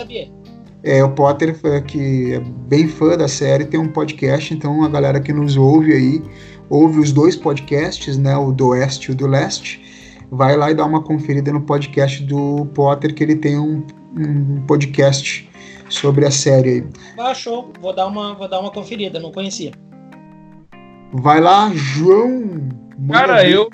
[0.82, 5.20] é, o Potter, que é bem fã da série, tem um podcast, então a galera
[5.20, 6.22] que nos ouve aí,
[6.68, 8.36] ouve os dois podcasts, né?
[8.36, 9.81] O do Oeste e o do Leste
[10.32, 13.84] vai lá e dá uma conferida no podcast do Potter, que ele tem um,
[14.16, 15.46] um podcast
[15.90, 16.84] sobre a série aí.
[17.18, 17.70] Ah, show.
[17.78, 19.72] Vou dar uma, vou dar uma conferida, não conhecia.
[21.12, 22.66] Vai lá, João.
[23.10, 23.68] Cara, eu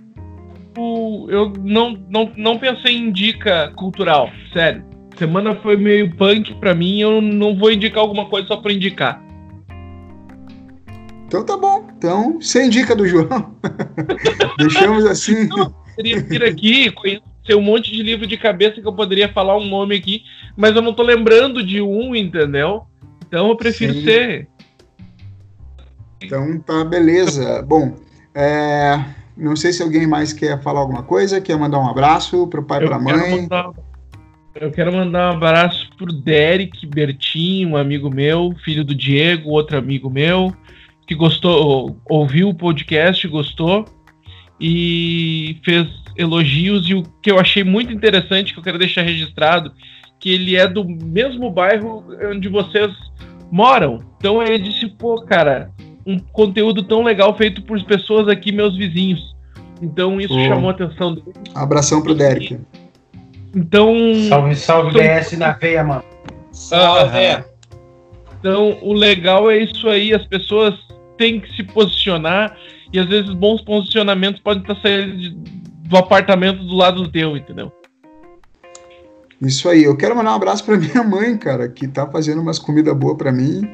[1.28, 4.84] eu não, não, não pensei em dica cultural, sério.
[5.16, 9.20] Semana foi meio punk pra mim, eu não vou indicar alguma coisa só pra indicar.
[11.26, 11.84] Então tá bom.
[11.96, 13.56] Então, sem dica do João.
[14.58, 15.48] Deixamos assim.
[15.48, 19.56] Não, poderia vir aqui, conhecer um monte de livro de cabeça que eu poderia falar
[19.56, 20.22] um nome aqui,
[20.56, 22.84] mas eu não tô lembrando de um, entendeu?
[23.26, 24.04] Então eu prefiro Sim.
[24.04, 24.48] ser.
[26.22, 27.62] Então tá, beleza.
[27.62, 27.96] Bom,
[28.32, 29.04] é,
[29.36, 32.84] não sei se alguém mais quer falar alguma coisa, quer mandar um abraço pro pai
[32.84, 33.42] e pra mãe.
[33.42, 33.72] Mandar,
[34.54, 39.76] eu quero mandar um abraço pro Derek Bertinho, um amigo meu, filho do Diego, outro
[39.76, 40.54] amigo meu,
[41.06, 43.84] que gostou, ouviu o podcast, gostou
[44.60, 45.86] e fez
[46.16, 49.72] elogios e o que eu achei muito interessante que eu quero deixar registrado
[50.18, 52.90] que ele é do mesmo bairro onde vocês
[53.50, 54.00] moram.
[54.18, 55.70] Então ele disse, pô, cara,
[56.04, 59.36] um conteúdo tão legal feito por pessoas aqui, meus vizinhos.
[59.80, 61.32] Então isso chamou a atenção dele.
[61.54, 62.58] Abração pro Derek.
[63.54, 63.94] Então.
[64.28, 66.04] Salve, salve, então, DS na veia, mano.
[66.50, 67.16] Salve.
[67.16, 67.44] Ah,
[68.38, 70.74] então, o legal é isso aí, as pessoas
[71.16, 72.56] têm que se posicionar
[72.92, 75.36] e às vezes bons posicionamentos podem estar saindo
[75.88, 77.72] do apartamento do lado do teu, entendeu?
[79.40, 79.84] Isso aí.
[79.84, 83.16] Eu quero mandar um abraço para minha mãe, cara, que tá fazendo umas comidas boas
[83.16, 83.68] para mim.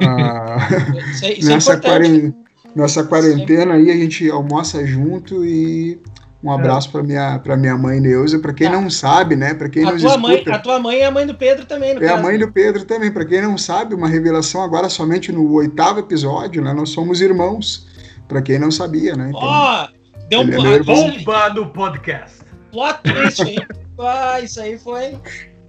[0.00, 0.68] Ah,
[1.10, 2.34] isso é, isso é nessa, é quarentena,
[2.74, 5.98] nessa quarentena aí a gente almoça junto e
[6.44, 6.92] um abraço é.
[6.92, 8.72] para minha para minha mãe Neuza, para quem tá.
[8.74, 9.54] não sabe, né?
[9.54, 11.64] Para quem a nos tua escuta, mãe, a tua mãe é a mãe do Pedro
[11.64, 12.14] também, É caso.
[12.14, 13.10] a mãe do Pedro também.
[13.10, 16.72] Para quem não sabe, uma revelação agora somente no oitavo episódio, né?
[16.74, 17.86] Nós somos irmãos.
[18.28, 19.28] Para quem não sabia, né?
[19.28, 19.88] Então, Ó,
[20.26, 22.44] então, oh, deu um é bomba no podcast.
[22.72, 23.58] Plot twist, hein?
[23.98, 25.18] ah, isso aí foi.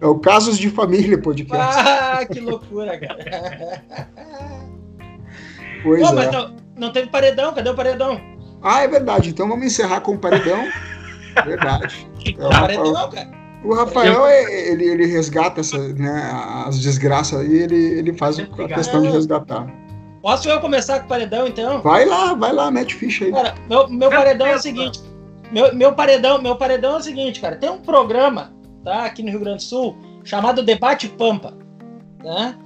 [0.01, 1.79] É o Casos de Família podcast.
[1.79, 3.83] Ah, que loucura, cara.
[5.83, 6.15] Pois Pô, é.
[6.15, 8.19] mas não, não teve paredão, cadê o paredão?
[8.61, 9.29] Ah, é verdade.
[9.29, 10.67] Então vamos encerrar com o paredão.
[11.45, 12.09] verdade.
[12.25, 13.37] É o paredão, Rafael, cara.
[13.63, 16.31] O Rafael, ele, ele resgata essa, né,
[16.65, 19.67] as desgraças aí, ele, ele faz a questão de resgatar.
[20.27, 21.81] Posso eu começar com o paredão, então?
[21.81, 23.31] Vai lá, vai lá, mete ficha aí.
[23.31, 24.99] Cara, meu, meu paredão é o seguinte.
[25.53, 27.55] Meu, meu, paredão, meu paredão é o seguinte, cara.
[27.55, 28.53] Tem um programa,
[28.83, 31.53] tá, aqui no Rio Grande do Sul, chamado Debate Pampa.
[32.21, 32.57] Né?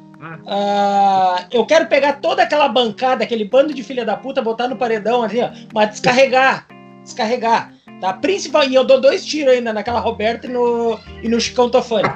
[0.48, 4.76] Ah, eu quero pegar toda aquela bancada, aquele bando de filha da puta, botar no
[4.76, 6.66] paredão ali, ó, mas descarregar.
[7.04, 7.76] Descarregar.
[8.02, 8.12] Tá?
[8.14, 12.10] Principal, e eu dou dois tiros ainda naquela Roberta e no, e no Chicão Tofani.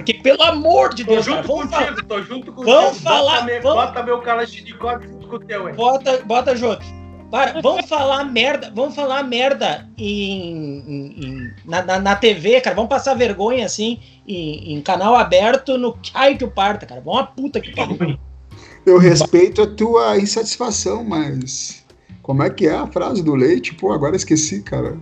[0.00, 2.76] Porque, pelo amor de Deus, tô junto cara, contigo, falar, tô junto contigo.
[2.76, 3.40] Vamos falar.
[3.42, 5.74] Bota, vamos, bota meu Kalashnikov junto com o teu, hein?
[5.74, 6.84] Bota, bota junto.
[7.30, 12.74] Para, vamos falar merda, vamos falar merda em, em, em na, na, na, TV, cara.
[12.74, 17.00] Vamos passar vergonha assim em, em canal aberto no Ai que o parta, cara.
[17.00, 18.18] Vamos a puta que pariu.
[18.84, 21.84] Eu respeito a tua insatisfação, mas
[22.22, 23.74] como é que é a frase do leite?
[23.74, 24.98] Pô, agora esqueci, cara.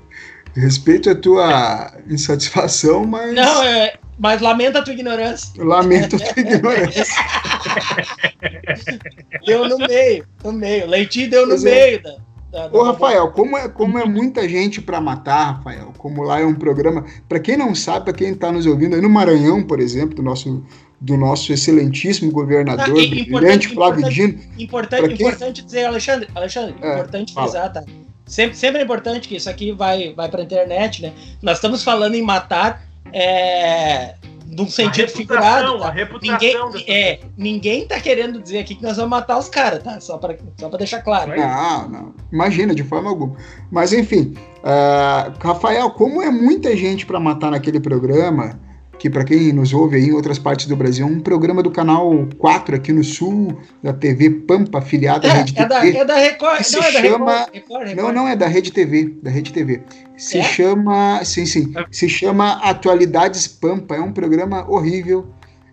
[0.58, 3.32] Respeito a tua insatisfação, mas.
[3.32, 3.94] Não, é.
[4.18, 5.52] Mas lamenta a tua ignorância.
[5.62, 7.04] Lamento a tua ignorância.
[9.46, 10.88] deu no meio, no meio.
[10.88, 11.70] Leitinho deu no pois é.
[11.70, 12.02] meio.
[12.02, 16.40] Da, da, Ô, Rafael, como é, como é muita gente para matar, Rafael, como lá
[16.40, 17.04] é um programa.
[17.28, 20.22] Para quem não sabe, para quem está nos ouvindo, aí no Maranhão, por exemplo, do
[20.22, 20.64] nosso,
[21.00, 24.40] do nosso excelentíssimo governador, ah, brilhante Flávio Dino.
[24.58, 25.14] Importante, quem...
[25.14, 27.84] importante dizer, Alexandre, Alexandre, é, importante frisar, tá?
[28.28, 31.12] Sempre, sempre é importante que isso aqui vai, vai para a internet, né?
[31.42, 34.14] Nós estamos falando em matar é,
[34.46, 35.78] num sentido figurado.
[35.78, 35.88] Tá?
[35.88, 39.82] A reputação ninguém, é, ninguém tá querendo dizer aqui que nós vamos matar os caras,
[39.82, 40.00] tá?
[40.00, 41.34] Só para só pra deixar claro.
[41.36, 42.14] Não, não.
[42.32, 43.36] Imagina, de forma alguma.
[43.70, 48.58] Mas enfim, uh, Rafael, como é muita gente para matar naquele programa,
[48.98, 51.70] que para quem nos ouve aí em outras partes do Brasil, é um programa do
[51.70, 55.98] canal 4 aqui no sul, da TV Pampa, afiliada É, à Rede é da, TV.
[55.98, 56.60] é da Record.
[56.72, 57.96] Não, é da chama- Record, Record, Record.
[57.96, 59.82] Não, não é da Rede TV, da Rede TV.
[60.16, 60.42] Se É?
[60.42, 63.94] chama, sim, sim, se chama Atualidades Pampa.
[63.94, 65.26] É um programa horrível,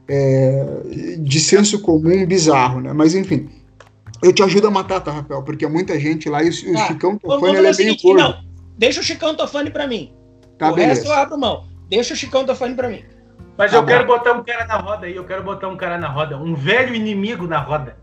[0.08, 2.94] é, de senso comum, bizarro, né?
[2.94, 3.50] Mas enfim,
[4.22, 5.42] eu te ajudo a matar, tá, Rafael?
[5.44, 6.88] Porque é muita gente lá e o, o Tá.
[6.88, 8.36] Chicão Tofani ele é meio não.
[8.78, 10.12] Deixa o Chicão Tofani pra mim.
[10.60, 11.16] Tá, o resto eu beleza.
[11.22, 11.64] abro mão.
[11.90, 13.02] Deixa o Chicão Tofani pra mim.
[13.58, 13.88] Mas Tá eu bom.
[13.88, 16.54] quero botar um cara na roda aí, eu quero botar um cara na roda, um
[16.56, 17.98] velho inimigo na roda.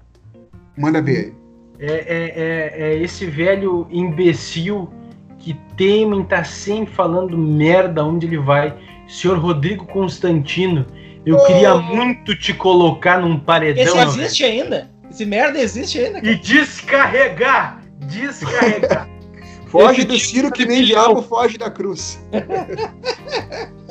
[0.76, 1.34] Manda ver aí.
[1.78, 4.90] É, é, é, é esse velho imbecil
[5.38, 8.72] que teima em tá sempre falando merda onde ele vai.
[9.08, 10.86] Senhor Rodrigo Constantino,
[11.26, 11.44] eu Ô.
[11.46, 14.90] queria muito te colocar num paredão Esse existe ainda?
[15.10, 16.20] Esse merda existe ainda?
[16.20, 16.32] velho.
[16.32, 17.82] e descarregar.
[18.06, 19.08] Descarregar.
[19.66, 22.22] Foge Esse do Ciro que nem diabo foge da cruz.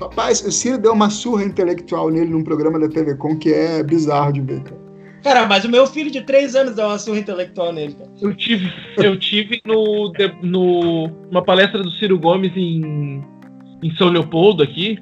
[0.00, 3.82] Rapaz, o Ciro deu uma surra intelectual nele num programa da TV Com que é
[3.82, 4.86] bizarro de ver, cara.
[5.22, 8.10] Cara, mas o meu filho de 3 anos deu uma surra intelectual nele, cara.
[8.20, 13.24] Eu tive, eu tive no, no, uma palestra do Ciro Gomes em,
[13.82, 14.98] em São Leopoldo aqui.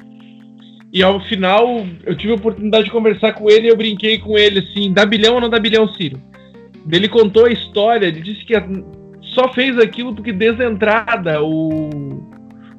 [0.92, 4.38] E ao final eu tive a oportunidade de conversar com ele e eu brinquei com
[4.38, 6.22] ele assim, dá bilhão ou não dá bilhão, Ciro?
[6.90, 8.55] Ele contou a história, ele disse que
[9.34, 11.90] só fez aquilo porque desde a entrada o,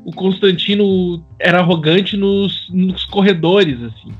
[0.05, 4.13] o Constantino era arrogante nos, nos corredores, assim.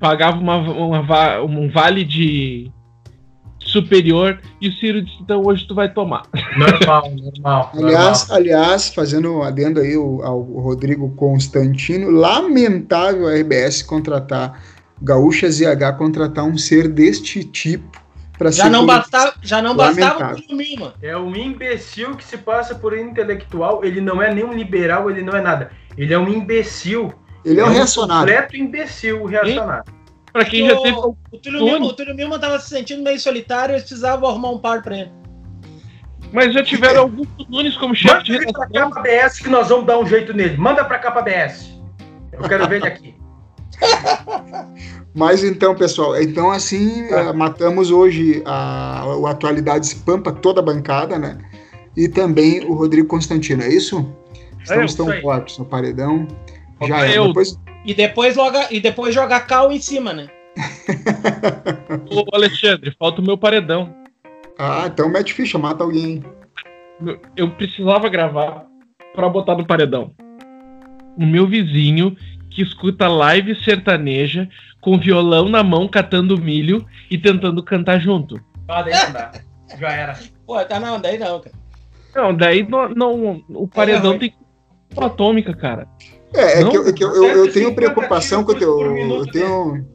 [0.00, 2.72] Pagava uma, uma um vale de
[3.60, 6.22] superior e o Ciro disse, então hoje tu vai tomar.
[6.56, 7.70] Normal, normal.
[7.74, 14.62] Aliás, aliás, fazendo um adendo aí ao, ao Rodrigo Constantino, lamentável a RBS contratar
[15.02, 18.03] Gaúcha ZH contratar um ser deste tipo
[18.50, 20.94] Já não bastava, já não bastava o Mima.
[21.00, 23.84] É um imbecil que se passa por intelectual.
[23.84, 25.70] Ele não é nem um liberal, ele não é nada.
[25.96, 27.12] Ele é um imbecil.
[27.44, 28.32] Ele é um um reacionário.
[28.32, 29.84] completo imbecil reacionário.
[30.32, 33.20] Pra quem já O- teve O Túlio, Mima, o Túlio Mima tava se sentindo meio
[33.20, 35.12] solitário e eles precisavam arrumar um par pra ele.
[36.32, 38.90] Mas já tiveram Augusto Nunes como chefe Manda de ele pra redação.
[38.90, 40.56] capa BS que nós vamos dar um jeito nele.
[40.56, 41.72] Manda pra capa BS.
[42.32, 43.14] Eu quero ver ele aqui.
[45.14, 51.18] Mas então, pessoal, então assim, eh, matamos hoje a, o Atualidades Pampa, toda a bancada,
[51.18, 51.38] né?
[51.96, 54.12] E também o Rodrigo Constantino, é isso?
[54.60, 56.26] Estamos isso tão fortes no paredão.
[56.82, 57.28] Já Eu- é.
[57.28, 60.26] Depois, E depois, loga, e depois jogar cal em cima, né?
[62.10, 63.94] Ô, Alexandre, falta o meu paredão.
[64.58, 66.24] ah, então mete ficha, mata alguém.
[67.36, 68.66] Eu precisava gravar
[69.14, 70.12] pra botar no paredão.
[71.16, 72.16] O meu vizinho
[72.50, 74.48] que escuta live sertaneja
[74.84, 78.38] com violão na mão catando milho e tentando cantar junto.
[78.68, 79.32] Ah, daí não dá.
[79.80, 80.18] Já era.
[80.46, 81.56] Pô, tá não, daí não, cara.
[82.14, 84.18] Não, daí não, não- o paredão ruim.
[84.20, 84.36] tem que
[84.94, 85.88] ser atômica, cara.
[86.34, 88.54] É, é Não, que, eu, é que eu, eu- eu tenho 150 preocupação com o
[88.54, 88.80] teu.
[88.96, 89.86] Eu tenho,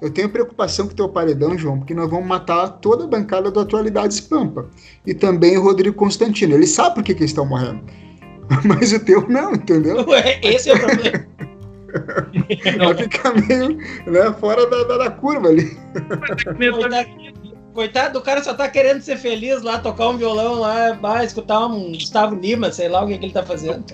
[0.00, 3.50] eu tenho preocupação com o teu paredão, João, porque nós vamos matar toda a bancada
[3.50, 4.66] do Atualidades Pampa.
[5.06, 6.54] E também o Rodrigo Constantino.
[6.54, 7.84] Ele sabe por que, que eles estão morrendo.
[8.64, 10.04] Mas o teu não, entendeu?
[10.08, 11.26] Ué, Esse é o problema.
[12.78, 13.76] Vai ficar meio
[14.06, 15.76] né, fora da, da, da curva ali.
[17.74, 21.66] Coitado, do cara só tá querendo ser feliz lá, tocar um violão lá, vai escutar
[21.66, 23.84] um Gustavo Lima, sei lá o que, que ele tá fazendo.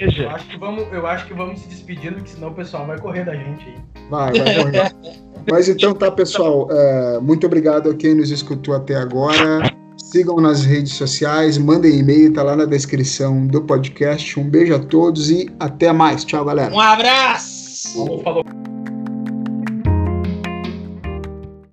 [0.00, 2.98] Eu acho, que vamos, eu acho que vamos se despedindo, que senão o pessoal vai
[2.98, 3.76] correr da gente aí.
[4.10, 4.92] Vai, vai morrer.
[5.50, 6.68] Mas então tá, pessoal.
[6.70, 9.60] é, muito obrigado a quem nos escutou até agora.
[9.96, 14.38] Sigam nas redes sociais, mandem e-mail, tá lá na descrição do podcast.
[14.38, 16.24] Um beijo a todos e até mais.
[16.24, 16.74] Tchau, galera.
[16.74, 17.94] Um abraço!
[17.94, 18.61] Falou, falou.